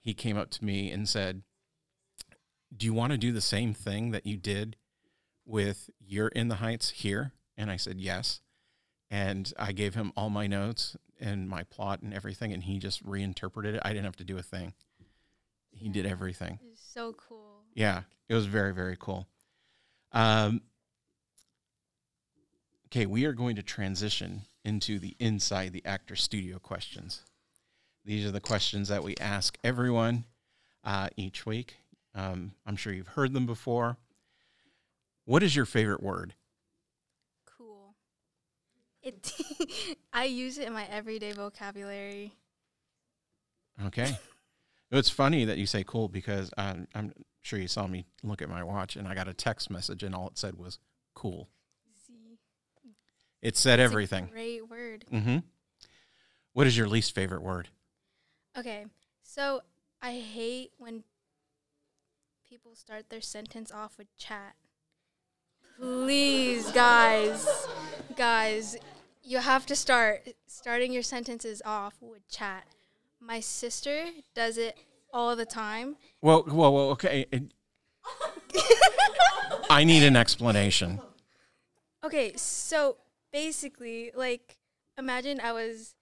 he 0.00 0.14
came 0.14 0.36
up 0.36 0.50
to 0.50 0.64
me 0.64 0.90
and 0.90 1.08
said, 1.08 1.42
Do 2.74 2.86
you 2.86 2.94
want 2.94 3.12
to 3.12 3.18
do 3.18 3.32
the 3.32 3.40
same 3.40 3.74
thing 3.74 4.12
that 4.12 4.26
you 4.26 4.36
did 4.36 4.76
with 5.44 5.90
your 5.98 6.28
In 6.28 6.48
the 6.48 6.56
Heights 6.56 6.90
here? 6.90 7.32
And 7.56 7.70
I 7.70 7.76
said, 7.76 8.00
Yes. 8.00 8.40
And 9.10 9.52
I 9.58 9.72
gave 9.72 9.94
him 9.94 10.12
all 10.16 10.30
my 10.30 10.46
notes 10.46 10.96
and 11.18 11.48
my 11.48 11.64
plot 11.64 12.00
and 12.00 12.14
everything, 12.14 12.52
and 12.52 12.62
he 12.62 12.78
just 12.78 13.02
reinterpreted 13.02 13.74
it. 13.74 13.82
I 13.84 13.90
didn't 13.90 14.04
have 14.04 14.16
to 14.16 14.24
do 14.24 14.38
a 14.38 14.42
thing. 14.42 14.72
He 15.72 15.88
did 15.88 16.06
everything. 16.06 16.58
It's 16.70 16.80
so 16.80 17.12
cool. 17.12 17.64
Yeah, 17.74 18.02
it 18.28 18.34
was 18.34 18.46
very, 18.46 18.72
very 18.72 18.96
cool. 18.98 19.26
Um, 20.12 20.62
okay, 22.86 23.06
we 23.06 23.24
are 23.24 23.32
going 23.32 23.56
to 23.56 23.62
transition 23.62 24.42
into 24.64 24.98
the 24.98 25.16
inside 25.18 25.72
the 25.72 25.84
actor 25.84 26.16
studio 26.16 26.58
questions. 26.58 27.22
These 28.04 28.26
are 28.26 28.30
the 28.30 28.40
questions 28.40 28.88
that 28.88 29.02
we 29.02 29.14
ask 29.20 29.58
everyone 29.62 30.24
uh, 30.84 31.08
each 31.16 31.46
week. 31.46 31.76
Um, 32.14 32.52
I'm 32.66 32.76
sure 32.76 32.92
you've 32.92 33.08
heard 33.08 33.32
them 33.32 33.46
before. 33.46 33.96
What 35.24 35.42
is 35.42 35.54
your 35.54 35.66
favorite 35.66 36.02
word? 36.02 36.34
Cool. 37.46 37.94
It. 39.02 39.32
I 40.12 40.24
use 40.24 40.58
it 40.58 40.66
in 40.66 40.72
my 40.72 40.86
everyday 40.90 41.32
vocabulary. 41.32 42.32
Okay. 43.86 44.18
it's 44.90 45.10
funny 45.10 45.44
that 45.44 45.58
you 45.58 45.66
say 45.66 45.84
cool 45.86 46.08
because 46.08 46.50
um, 46.58 46.86
I'm 46.94 47.12
sure 47.42 47.58
you 47.58 47.68
saw 47.68 47.86
me 47.86 48.06
look 48.22 48.42
at 48.42 48.48
my 48.48 48.64
watch 48.64 48.96
and 48.96 49.06
I 49.06 49.14
got 49.14 49.28
a 49.28 49.34
text 49.34 49.70
message 49.70 50.02
and 50.02 50.14
all 50.14 50.28
it 50.28 50.38
said 50.38 50.56
was 50.56 50.78
cool. 51.14 51.48
It 53.42 53.56
said 53.56 53.80
a 53.80 53.82
everything. 53.82 54.28
great 54.32 54.68
word. 54.68 55.04
Mm-hmm. 55.12 55.38
What 56.52 56.66
is 56.66 56.76
your 56.76 56.88
least 56.88 57.14
favorite 57.14 57.42
word? 57.42 57.68
Okay, 58.58 58.86
so 59.22 59.62
I 60.02 60.12
hate 60.12 60.72
when 60.78 61.04
people 62.48 62.74
start 62.74 63.08
their 63.08 63.20
sentence 63.20 63.70
off 63.70 63.96
with 63.96 64.14
chat. 64.16 64.54
Please, 65.78 66.70
guys, 66.72 67.46
guys, 68.16 68.76
you 69.22 69.38
have 69.38 69.64
to 69.66 69.76
start 69.76 70.28
starting 70.46 70.92
your 70.92 71.02
sentences 71.02 71.62
off 71.64 71.94
with 72.00 72.28
chat. 72.28 72.64
My 73.20 73.40
sister 73.40 74.06
does 74.34 74.58
it 74.58 74.76
all 75.12 75.36
the 75.36 75.46
time. 75.46 75.96
Well, 76.20 76.44
well, 76.46 76.74
well 76.74 76.90
okay. 76.90 77.26
I 79.70 79.84
need 79.84 80.02
an 80.02 80.16
explanation. 80.16 81.00
Okay, 82.02 82.32
so 82.36 82.96
basically, 83.32 84.10
like, 84.14 84.58
imagine 84.98 85.40
I 85.40 85.52
was 85.52 85.94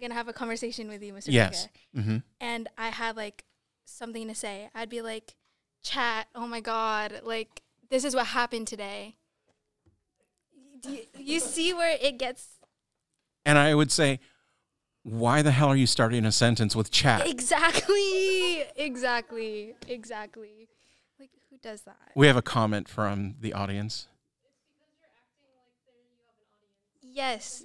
gonna 0.00 0.14
have 0.14 0.28
a 0.28 0.32
conversation 0.32 0.88
with 0.88 1.02
you, 1.02 1.12
Mr. 1.12 1.28
Yes. 1.28 1.68
Vega, 1.94 2.08
hmm 2.08 2.18
and 2.40 2.68
I 2.76 2.88
had 2.88 3.16
like 3.16 3.44
something 3.84 4.28
to 4.28 4.34
say. 4.34 4.68
I'd 4.74 4.90
be 4.90 5.00
like, 5.02 5.34
"Chat, 5.82 6.28
oh 6.34 6.46
my 6.46 6.60
god, 6.60 7.22
like 7.24 7.62
this 7.90 8.04
is 8.04 8.14
what 8.14 8.26
happened 8.28 8.66
today." 8.66 9.16
Do 10.80 10.90
you, 10.90 11.02
you 11.18 11.40
see 11.40 11.72
where 11.72 11.96
it 12.00 12.18
gets 12.18 12.58
And 13.46 13.56
I 13.58 13.74
would 13.74 13.90
say, 13.90 14.20
why 15.02 15.40
the 15.40 15.52
hell 15.52 15.68
are 15.68 15.76
you 15.76 15.86
starting 15.86 16.26
a 16.26 16.32
sentence 16.32 16.76
with 16.76 16.90
chat? 16.90 17.26
exactly, 17.26 18.64
exactly, 18.76 19.74
exactly. 19.88 20.68
Like, 21.18 21.30
who 21.50 21.56
does 21.58 21.82
that? 21.82 21.96
We 22.14 22.26
have 22.26 22.36
a 22.36 22.42
comment 22.42 22.88
from 22.88 23.36
the 23.40 23.52
audience. 23.52 24.08
Yes. 27.16 27.64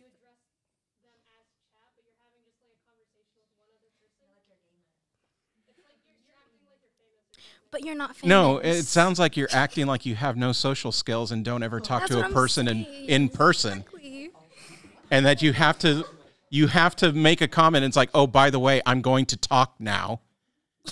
But 7.70 7.84
you're 7.84 7.96
not 7.96 8.16
famous. 8.16 8.30
No, 8.30 8.60
it 8.60 8.84
sounds 8.84 9.20
like 9.20 9.36
you're 9.36 9.50
acting 9.52 9.88
like 9.88 10.06
you 10.06 10.16
have 10.16 10.38
no 10.38 10.54
social 10.54 10.94
skills 10.94 11.34
and 11.34 11.44
don't 11.44 11.64
ever 11.64 11.82
talk 11.82 12.02
That's 12.02 12.12
to 12.12 12.18
what 12.18 12.24
a 12.24 12.28
I'm 12.28 12.34
person 12.34 12.70
in, 12.70 12.86
in 12.86 13.28
person. 13.28 13.80
Exactly. 13.80 14.32
And 15.10 15.26
that 15.26 15.42
you 15.42 15.52
have 15.52 15.78
to 15.80 16.06
you 16.50 16.68
have 16.68 16.96
to 16.98 17.12
make 17.12 17.42
a 17.42 17.48
comment. 17.50 17.84
It's 17.84 17.98
like, 17.98 18.10
oh, 18.14 18.28
by 18.28 18.52
the 18.52 18.60
way, 18.60 18.82
I'm 18.86 19.02
going 19.02 19.26
to 19.28 19.38
talk 19.38 19.76
now. 19.80 20.22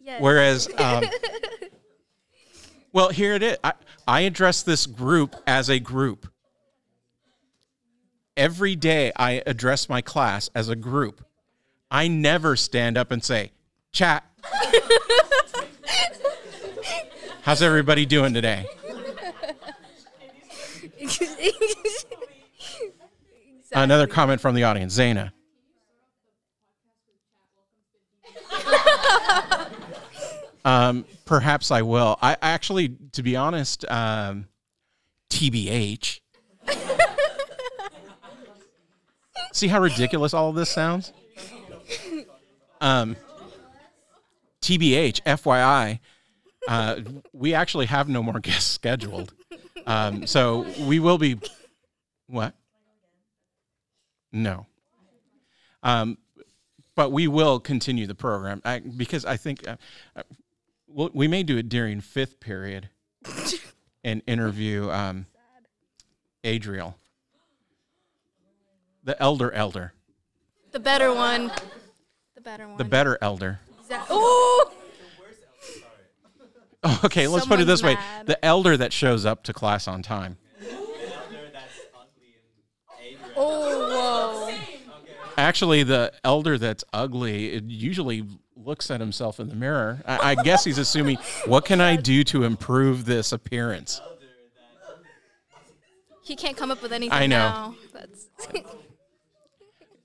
Yes. 0.00 0.20
Whereas, 0.20 0.68
um, 0.76 1.04
well, 2.94 3.10
here 3.10 3.34
it 3.34 3.42
is. 3.42 3.58
I, 3.64 3.72
I 4.06 4.20
address 4.20 4.62
this 4.62 4.86
group 4.86 5.34
as 5.48 5.68
a 5.68 5.80
group. 5.80 6.28
Every 8.36 8.76
day 8.76 9.10
I 9.16 9.42
address 9.46 9.88
my 9.88 10.00
class 10.00 10.48
as 10.54 10.68
a 10.68 10.76
group. 10.76 11.26
I 11.90 12.06
never 12.06 12.54
stand 12.54 12.96
up 12.96 13.10
and 13.10 13.22
say, 13.22 13.50
chat. 13.90 14.24
How's 17.42 17.62
everybody 17.62 18.06
doing 18.06 18.32
today? 18.32 18.64
Another 23.72 24.06
comment 24.06 24.40
from 24.40 24.54
the 24.54 24.62
audience, 24.62 24.96
Zaina. 24.96 25.32
um, 30.64 31.04
perhaps 31.24 31.70
I 31.70 31.82
will. 31.82 32.18
I 32.22 32.34
I 32.34 32.50
actually, 32.50 32.96
to 33.12 33.22
be 33.22 33.36
honest, 33.36 33.84
um, 33.90 34.46
TBH. 35.30 36.20
See 39.52 39.68
how 39.68 39.80
ridiculous 39.80 40.34
all 40.34 40.48
of 40.48 40.56
this 40.56 40.70
sounds? 40.70 41.12
Um, 42.80 43.16
TBH, 44.62 45.22
FYI, 45.22 46.00
uh, 46.66 47.00
we 47.32 47.54
actually 47.54 47.86
have 47.86 48.08
no 48.08 48.22
more 48.22 48.40
guests 48.40 48.70
scheduled. 48.70 49.32
Um, 49.86 50.26
so 50.26 50.66
we 50.80 50.98
will 50.98 51.18
be. 51.18 51.38
What? 52.26 52.54
No. 54.32 54.66
Um, 55.82 56.18
but 56.96 57.12
we 57.12 57.28
will 57.28 57.60
continue 57.60 58.06
the 58.06 58.14
program 58.14 58.62
I, 58.64 58.78
because 58.80 59.24
I 59.24 59.36
think 59.36 59.66
uh, 59.68 59.76
we'll, 60.94 61.10
we 61.12 61.28
may 61.28 61.42
do 61.42 61.58
it 61.58 61.68
during 61.68 62.00
fifth 62.00 62.40
period 62.40 62.88
and 64.04 64.22
interview 64.26 64.90
um, 64.90 65.26
Adriel, 66.44 66.96
the 69.02 69.20
elder 69.20 69.52
elder, 69.52 69.92
the 70.72 70.80
better 70.80 71.12
one. 71.12 71.50
The 72.34 72.40
better 72.40 72.68
one. 72.68 72.78
the 72.78 72.84
better 72.84 73.18
elder. 73.20 73.60
Exact- 73.80 74.06
oh! 74.10 74.70
Okay, 77.02 77.26
let's 77.28 77.46
put 77.46 77.60
it 77.60 77.66
Someone's 77.66 77.66
this 77.66 77.82
way: 77.82 77.94
mad. 77.94 78.26
the 78.26 78.44
elder 78.44 78.76
that 78.76 78.92
shows 78.92 79.24
up 79.24 79.42
to 79.44 79.54
class 79.54 79.88
on 79.88 80.02
time. 80.02 80.36
Oh, 83.36 84.48
whoa. 84.50 84.58
Actually, 85.38 85.82
the 85.82 86.12
elder 86.22 86.58
that's 86.58 86.84
ugly 86.92 87.52
it 87.54 87.64
usually 87.64 88.26
looks 88.56 88.90
at 88.90 89.00
himself 89.00 89.40
in 89.40 89.48
the 89.48 89.54
mirror. 89.54 90.02
I, 90.06 90.30
I 90.30 90.34
guess 90.36 90.64
he's 90.64 90.78
assuming, 90.78 91.18
what 91.46 91.64
can 91.64 91.80
I 91.80 91.96
do 91.96 92.24
to 92.24 92.44
improve 92.44 93.04
this 93.04 93.32
appearance? 93.32 94.00
He 96.22 96.36
can't 96.36 96.56
come 96.56 96.70
up 96.70 96.82
with 96.82 96.92
anything 96.92 97.16
I 97.16 97.26
know. 97.26 97.36
now. 97.36 97.74
That's 97.92 98.26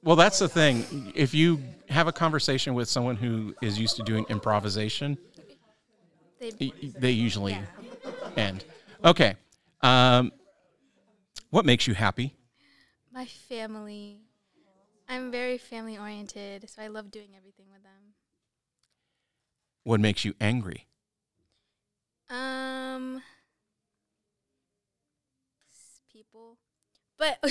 Well, 0.02 0.16
that's 0.16 0.40
the 0.40 0.48
thing. 0.48 1.12
If 1.14 1.34
you 1.34 1.62
have 1.90 2.08
a 2.08 2.14
conversation 2.14 2.74
with 2.74 2.88
someone 2.88 3.18
who 3.18 3.54
is 3.62 3.78
used 3.78 3.98
to 3.98 4.04
doing 4.04 4.26
improvisation, 4.30 5.18
they, 6.40 6.72
they 6.98 7.12
usually 7.12 7.58
end. 8.38 8.64
Okay. 9.04 9.36
Um, 9.82 10.32
what 11.50 11.66
makes 11.66 11.86
you 11.86 11.94
happy? 11.94 12.34
my 13.12 13.26
family. 13.26 14.22
I'm 15.10 15.30
very 15.30 15.58
family 15.58 15.98
oriented, 15.98 16.70
so 16.70 16.82
I 16.82 16.88
love 16.88 17.12
doing 17.12 17.30
everything 17.36 17.66
with 17.70 17.84
them. 17.84 18.14
What 19.90 20.00
makes 20.00 20.24
you 20.24 20.36
angry? 20.40 20.86
Um, 22.30 23.24
people, 26.14 26.60
but 27.18 27.40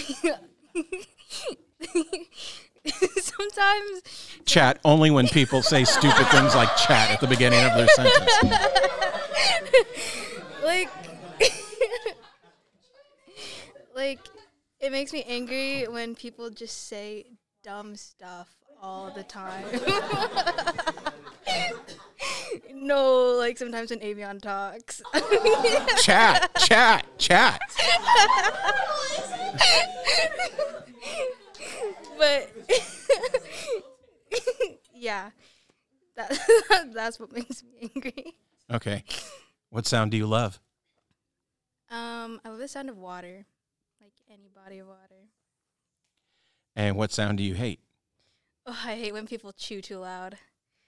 sometimes 3.17 4.03
Chat 4.45 4.79
only 4.85 5.11
when 5.11 5.27
people 5.27 5.63
say 5.63 5.83
stupid 5.83 6.29
things 6.29 6.55
like 6.55 6.69
chat 6.77 7.11
at 7.11 7.21
the 7.21 7.27
beginning 7.27 7.65
of 7.65 7.77
their 7.77 7.89
sentence. 7.89 8.33
like 10.63 10.89
like 13.97 14.21
it 14.79 14.93
makes 14.93 15.13
me 15.13 15.25
angry 15.27 15.89
when 15.89 16.15
people 16.15 16.51
just 16.51 16.87
say 16.87 17.25
dumb 17.65 17.97
stuff 17.97 18.55
all 18.83 19.11
the 19.11 19.23
time. 19.23 19.65
no, 22.75 23.37
like 23.39 23.59
sometimes 23.59 23.91
when 23.91 24.01
Avion 24.01 24.41
talks. 24.41 25.03
Chat, 26.03 26.51
chat, 26.59 27.07
chat. 27.19 27.61
but 32.19 32.51
yeah. 34.95 35.31
That, 36.17 36.37
that's 36.93 37.21
what 37.21 37.33
makes 37.33 37.63
me 37.63 37.91
angry. 37.95 38.35
Okay. 38.73 39.05
What 39.71 39.87
sound 39.87 40.11
do 40.11 40.17
you 40.17 40.27
love? 40.27 40.59
Um, 41.91 42.41
I 42.45 42.49
love 42.49 42.59
the 42.59 42.69
sound 42.69 42.91
of 42.91 42.99
water. 42.99 43.47
Like 44.01 44.13
any 44.31 44.49
body 44.49 44.79
of 44.79 44.89
water. 44.89 45.29
And 46.75 46.97
what 46.97 47.13
sound 47.13 47.39
do 47.39 47.45
you 47.45 47.55
hate? 47.55 47.81
Oh, 48.71 48.79
I 48.85 48.97
hate 48.97 49.15
when 49.15 49.27
people 49.27 49.53
chew 49.53 49.81
too 49.81 49.97
loud. 49.97 50.37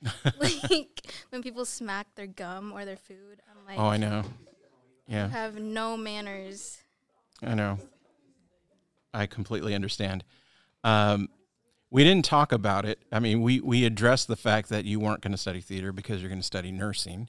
like 0.39 1.01
when 1.31 1.43
people 1.43 1.65
smack 1.65 2.15
their 2.15 2.27
gum 2.27 2.73
or 2.73 2.85
their 2.85 2.97
food. 2.97 3.41
I'm 3.51 3.67
like, 3.67 3.79
Oh, 3.79 3.87
I 3.89 3.97
know. 3.97 4.23
you 5.07 5.17
Yeah, 5.17 5.29
have 5.29 5.59
no 5.59 5.97
manners. 5.97 6.79
I 7.43 7.55
know. 7.55 7.79
I 9.15 9.27
completely 9.27 9.75
understand. 9.75 10.25
Um, 10.85 11.29
we 11.91 12.05
didn't 12.05 12.27
talk 12.27 12.53
about 12.53 12.85
it. 12.85 12.99
I 13.11 13.19
mean, 13.19 13.41
we 13.41 13.61
we 13.61 13.85
addressed 13.87 14.29
the 14.29 14.37
fact 14.37 14.69
that 14.69 14.85
you 14.85 15.01
weren't 15.01 15.23
going 15.23 15.33
to 15.33 15.39
study 15.39 15.61
theater 15.63 15.91
because 15.93 16.21
you're 16.21 16.29
going 16.29 16.41
to 16.41 16.47
study 16.47 16.71
nursing. 16.71 17.29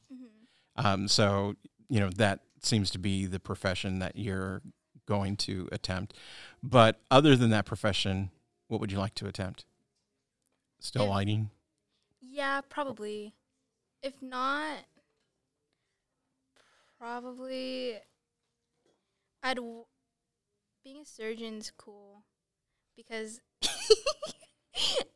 Um, 0.75 1.07
so 1.07 1.55
you 1.89 1.99
know 1.99 2.09
that 2.17 2.41
seems 2.61 2.91
to 2.91 2.99
be 2.99 3.25
the 3.25 3.39
profession 3.39 3.99
that 3.99 4.17
you're 4.17 4.61
going 5.07 5.35
to 5.37 5.67
attempt. 5.71 6.13
But 6.61 6.99
other 7.09 7.35
than 7.37 7.49
that 7.51 7.65
profession, 7.65 8.31
what 8.67 8.79
would 8.81 8.91
you 8.91 8.99
like 8.99 9.15
to 9.15 9.27
attempt? 9.27 9.65
Still 10.81 11.03
If- 11.03 11.09
lighting. 11.09 11.49
Yeah, 12.21 12.61
probably. 12.67 13.33
If 14.03 14.21
not, 14.21 14.77
probably 16.97 17.95
I'd. 19.43 19.55
W- 19.57 19.85
being 20.83 21.01
a 21.01 21.05
surgeon's 21.05 21.71
cool 21.77 22.23
because 22.95 23.39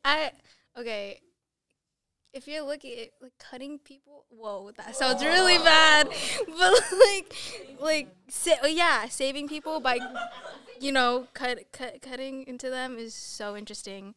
I 0.06 0.32
okay. 0.78 1.22
If 2.34 2.48
you're 2.50 2.64
looking 2.64 3.00
at 3.00 3.10
like 3.22 3.32
cutting 3.40 3.80
people, 3.80 4.26
whoa, 4.30 4.72
that 4.78 4.96
sounds 4.96 5.24
really 5.24 5.58
bad. 5.58 6.10
But 6.48 6.74
like, 7.00 7.36
like, 7.80 8.08
sa- 8.28 8.60
oh, 8.62 8.68
yeah, 8.68 9.08
saving 9.08 9.48
people 9.48 9.80
by, 9.80 10.00
you 10.82 10.92
know, 10.92 11.28
cut, 11.34 11.60
cut, 11.72 12.02
cutting 12.02 12.44
into 12.46 12.70
them 12.70 12.98
is 13.00 13.16
so 13.16 13.56
interesting. 13.56 14.16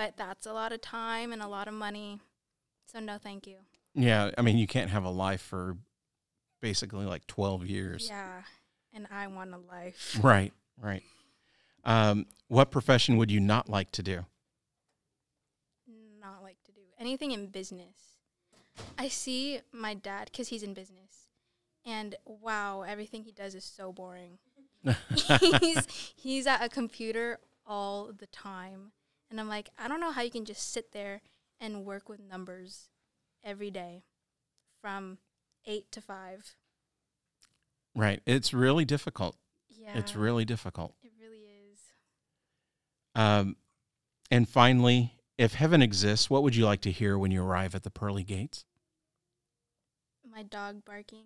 But 0.00 0.16
that's 0.16 0.46
a 0.46 0.54
lot 0.54 0.72
of 0.72 0.80
time 0.80 1.30
and 1.30 1.42
a 1.42 1.46
lot 1.46 1.68
of 1.68 1.74
money. 1.74 2.20
So 2.86 3.00
no, 3.00 3.18
thank 3.18 3.46
you. 3.46 3.56
Yeah, 3.94 4.30
I 4.38 4.40
mean, 4.40 4.56
you 4.56 4.66
can't 4.66 4.88
have 4.88 5.04
a 5.04 5.10
life 5.10 5.42
for 5.42 5.76
basically 6.62 7.04
like 7.04 7.26
12 7.26 7.66
years. 7.66 8.06
Yeah, 8.08 8.40
and 8.94 9.06
I 9.10 9.26
want 9.26 9.52
a 9.52 9.58
life. 9.58 10.18
Right, 10.22 10.54
right. 10.80 11.02
Um, 11.84 12.24
what 12.48 12.70
profession 12.70 13.18
would 13.18 13.30
you 13.30 13.40
not 13.40 13.68
like 13.68 13.92
to 13.92 14.02
do? 14.02 14.24
Not 16.18 16.42
like 16.42 16.56
to 16.64 16.72
do 16.72 16.80
anything 16.98 17.32
in 17.32 17.48
business. 17.48 18.16
I 18.98 19.08
see 19.08 19.60
my 19.70 19.92
dad 19.92 20.30
because 20.32 20.48
he's 20.48 20.62
in 20.62 20.72
business, 20.72 21.28
and 21.84 22.14
wow, 22.24 22.84
everything 22.88 23.24
he 23.24 23.32
does 23.32 23.54
is 23.54 23.64
so 23.64 23.92
boring. 23.92 24.38
he's 25.60 25.86
he's 26.16 26.46
at 26.46 26.62
a 26.62 26.70
computer 26.70 27.38
all 27.66 28.12
the 28.18 28.28
time, 28.28 28.92
and 29.30 29.38
I'm 29.40 29.48
like, 29.48 29.68
I 29.78 29.88
don't 29.88 30.00
know 30.00 30.10
how 30.12 30.22
you 30.22 30.30
can 30.30 30.44
just 30.44 30.72
sit 30.72 30.92
there 30.92 31.22
and 31.60 31.84
work 31.84 32.08
with 32.08 32.20
numbers 32.20 32.88
every 33.44 33.70
day, 33.70 34.02
from 34.80 35.18
eight 35.66 35.90
to 35.92 36.00
five. 36.00 36.54
right. 37.94 38.20
It's 38.26 38.52
really 38.54 38.84
difficult. 38.84 39.36
Yeah, 39.68 39.96
It's 39.98 40.14
really 40.16 40.44
difficult. 40.44 40.94
it 41.02 41.12
really 41.20 41.38
is. 41.72 41.80
Um, 43.14 43.56
and 44.30 44.48
finally, 44.48 45.14
if 45.38 45.54
heaven 45.54 45.80
exists, 45.82 46.28
what 46.30 46.42
would 46.42 46.54
you 46.56 46.64
like 46.66 46.80
to 46.82 46.90
hear 46.90 47.18
when 47.18 47.30
you 47.30 47.42
arrive 47.42 47.74
at 47.74 47.82
the 47.82 47.90
pearly 47.90 48.22
gates? 48.24 48.64
My 50.30 50.42
dog 50.42 50.84
barking. 50.84 51.24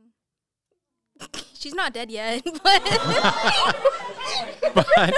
She's 1.54 1.74
not 1.74 1.92
dead 1.92 2.10
yet, 2.10 2.42
but 2.62 2.82
But 4.74 5.14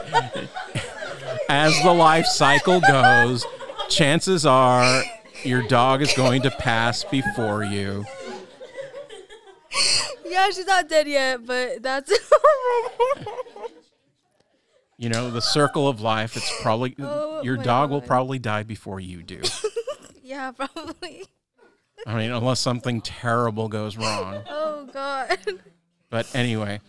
as 1.49 1.80
the 1.82 1.93
life 1.93 2.26
cycle 2.26 2.80
goes, 2.80 3.47
chances 3.89 4.45
are 4.47 5.03
your 5.45 5.62
dog 5.62 6.03
is 6.03 6.12
going 6.14 6.43
to 6.43 6.51
pass 6.51 7.05
before 7.05 7.64
you. 7.64 8.05
yeah, 10.24 10.51
she's 10.51 10.66
not 10.66 10.89
dead 10.89 11.09
yet. 11.09 11.47
But 11.47 11.82
that's 11.82 12.12
You 14.99 15.11
know, 15.11 15.30
the 15.30 15.43
circle 15.43 15.89
of 15.89 16.01
life, 16.01 16.37
it's 16.37 16.51
probably 16.62 16.95
Oh 16.99 17.43
your 17.43 17.57
dog 17.59 17.91
will 17.91 18.01
probably 18.01 18.39
die 18.39 18.62
before 18.62 18.99
you 18.99 19.22
do. 19.22 19.43
yeah, 20.22 20.53
probably. 20.53 21.24
I 22.07 22.16
mean, 22.16 22.30
unless 22.30 22.61
something 22.61 23.03
terrible 23.03 23.68
goes 23.68 23.97
wrong. 23.97 24.43
Oh 24.49 24.89
God. 24.93 25.39
But 26.09 26.34
anyway, 26.34 26.80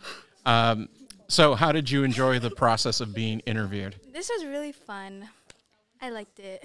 um, 0.46 0.88
so 1.28 1.56
how 1.56 1.72
did 1.72 1.90
you 1.90 2.04
enjoy 2.04 2.40
the 2.40 2.50
process 2.50 3.02
of 3.02 3.14
being 3.14 3.40
interviewed? 3.42 3.96
This 4.14 4.30
was 4.30 4.46
really 4.46 4.72
fun. 4.72 5.30
I 6.02 6.10
liked 6.10 6.40
it. 6.40 6.64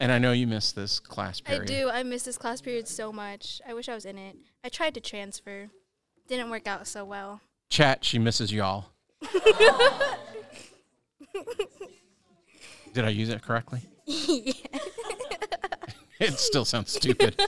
And 0.00 0.10
I 0.10 0.18
know 0.18 0.32
you 0.32 0.46
miss 0.46 0.72
this 0.72 0.98
class 0.98 1.40
period. 1.40 1.62
I 1.62 1.66
do. 1.66 1.88
I 1.90 2.02
miss 2.02 2.24
this 2.24 2.36
class 2.36 2.60
period 2.60 2.88
so 2.88 3.12
much. 3.12 3.60
I 3.66 3.74
wish 3.74 3.88
I 3.88 3.94
was 3.94 4.04
in 4.04 4.18
it. 4.18 4.36
I 4.64 4.68
tried 4.68 4.94
to 4.94 5.00
transfer. 5.00 5.68
Didn't 6.28 6.50
work 6.50 6.66
out 6.66 6.86
so 6.86 7.04
well. 7.04 7.40
Chat, 7.70 8.04
she 8.04 8.18
misses 8.18 8.52
y'all. 8.52 8.86
Did 12.92 13.04
I 13.04 13.08
use 13.10 13.28
it 13.28 13.42
correctly? 13.42 13.82
yeah. 14.06 14.52
It 16.22 16.38
still 16.38 16.64
sounds 16.64 16.92
stupid. 16.92 17.40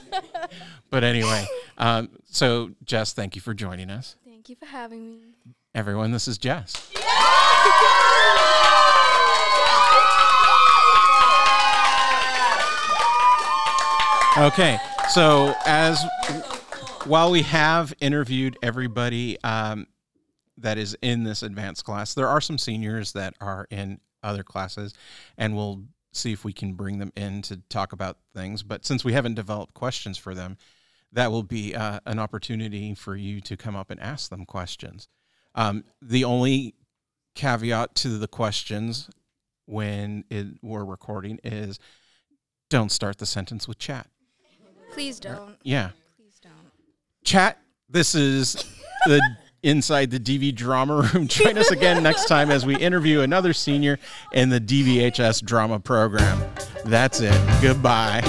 but 0.89 1.05
anyway, 1.05 1.45
um, 1.77 2.09
so 2.25 2.71
Jess, 2.83 3.13
thank 3.13 3.35
you 3.35 3.41
for 3.41 3.53
joining 3.53 3.89
us. 3.89 4.17
Thank 4.25 4.49
you 4.49 4.57
for 4.57 4.65
having 4.65 5.05
me. 5.09 5.21
Everyone, 5.75 6.11
this 6.11 6.29
is 6.29 6.37
Jess. 6.37 6.73
Okay, 14.37 14.77
so 15.09 15.53
as 15.65 16.01
while 17.03 17.29
we 17.29 17.41
have 17.41 17.93
interviewed 17.99 18.57
everybody 18.63 19.37
um, 19.43 19.87
that 20.57 20.77
is 20.77 20.97
in 21.01 21.25
this 21.25 21.43
advanced 21.43 21.83
class, 21.83 22.13
there 22.13 22.29
are 22.29 22.39
some 22.39 22.57
seniors 22.57 23.11
that 23.11 23.33
are 23.41 23.67
in 23.69 23.99
other 24.23 24.43
classes, 24.43 24.93
and 25.37 25.57
we'll 25.57 25.83
see 26.13 26.31
if 26.31 26.45
we 26.45 26.53
can 26.53 26.75
bring 26.75 26.99
them 26.99 27.11
in 27.17 27.41
to 27.41 27.57
talk 27.67 27.91
about 27.91 28.17
things. 28.33 28.63
But 28.63 28.85
since 28.85 29.03
we 29.03 29.11
haven't 29.11 29.33
developed 29.35 29.73
questions 29.73 30.17
for 30.17 30.33
them, 30.33 30.55
that 31.11 31.31
will 31.31 31.43
be 31.43 31.75
uh, 31.75 31.99
an 32.05 32.17
opportunity 32.17 32.93
for 32.93 33.17
you 33.17 33.41
to 33.41 33.57
come 33.57 33.75
up 33.75 33.89
and 33.89 33.99
ask 33.99 34.29
them 34.29 34.45
questions. 34.45 35.09
Um, 35.55 35.83
the 36.01 36.25
only 36.25 36.75
caveat 37.33 37.95
to 37.95 38.17
the 38.17 38.27
questions 38.27 39.09
when 39.65 40.23
it, 40.29 40.47
we're 40.61 40.85
recording 40.85 41.39
is 41.43 41.79
don't 42.69 42.91
start 42.91 43.17
the 43.17 43.25
sentence 43.25 43.67
with 43.67 43.79
chat. 43.79 44.07
Please 44.91 45.19
don't. 45.19 45.57
Yeah. 45.63 45.89
Please 46.17 46.39
don't. 46.41 46.53
Chat, 47.23 47.59
this 47.89 48.15
is 48.15 48.53
the 49.05 49.21
inside 49.63 50.11
the 50.11 50.19
DV 50.19 50.55
drama 50.55 51.09
room. 51.13 51.27
Join 51.27 51.57
us 51.57 51.71
again 51.71 52.03
next 52.03 52.27
time 52.27 52.51
as 52.51 52.65
we 52.65 52.75
interview 52.77 53.21
another 53.21 53.51
senior 53.51 53.99
in 54.33 54.49
the 54.49 54.61
DVHS 54.61 55.43
drama 55.43 55.79
program. 55.79 56.41
That's 56.85 57.19
it. 57.19 57.61
Goodbye. 57.61 58.21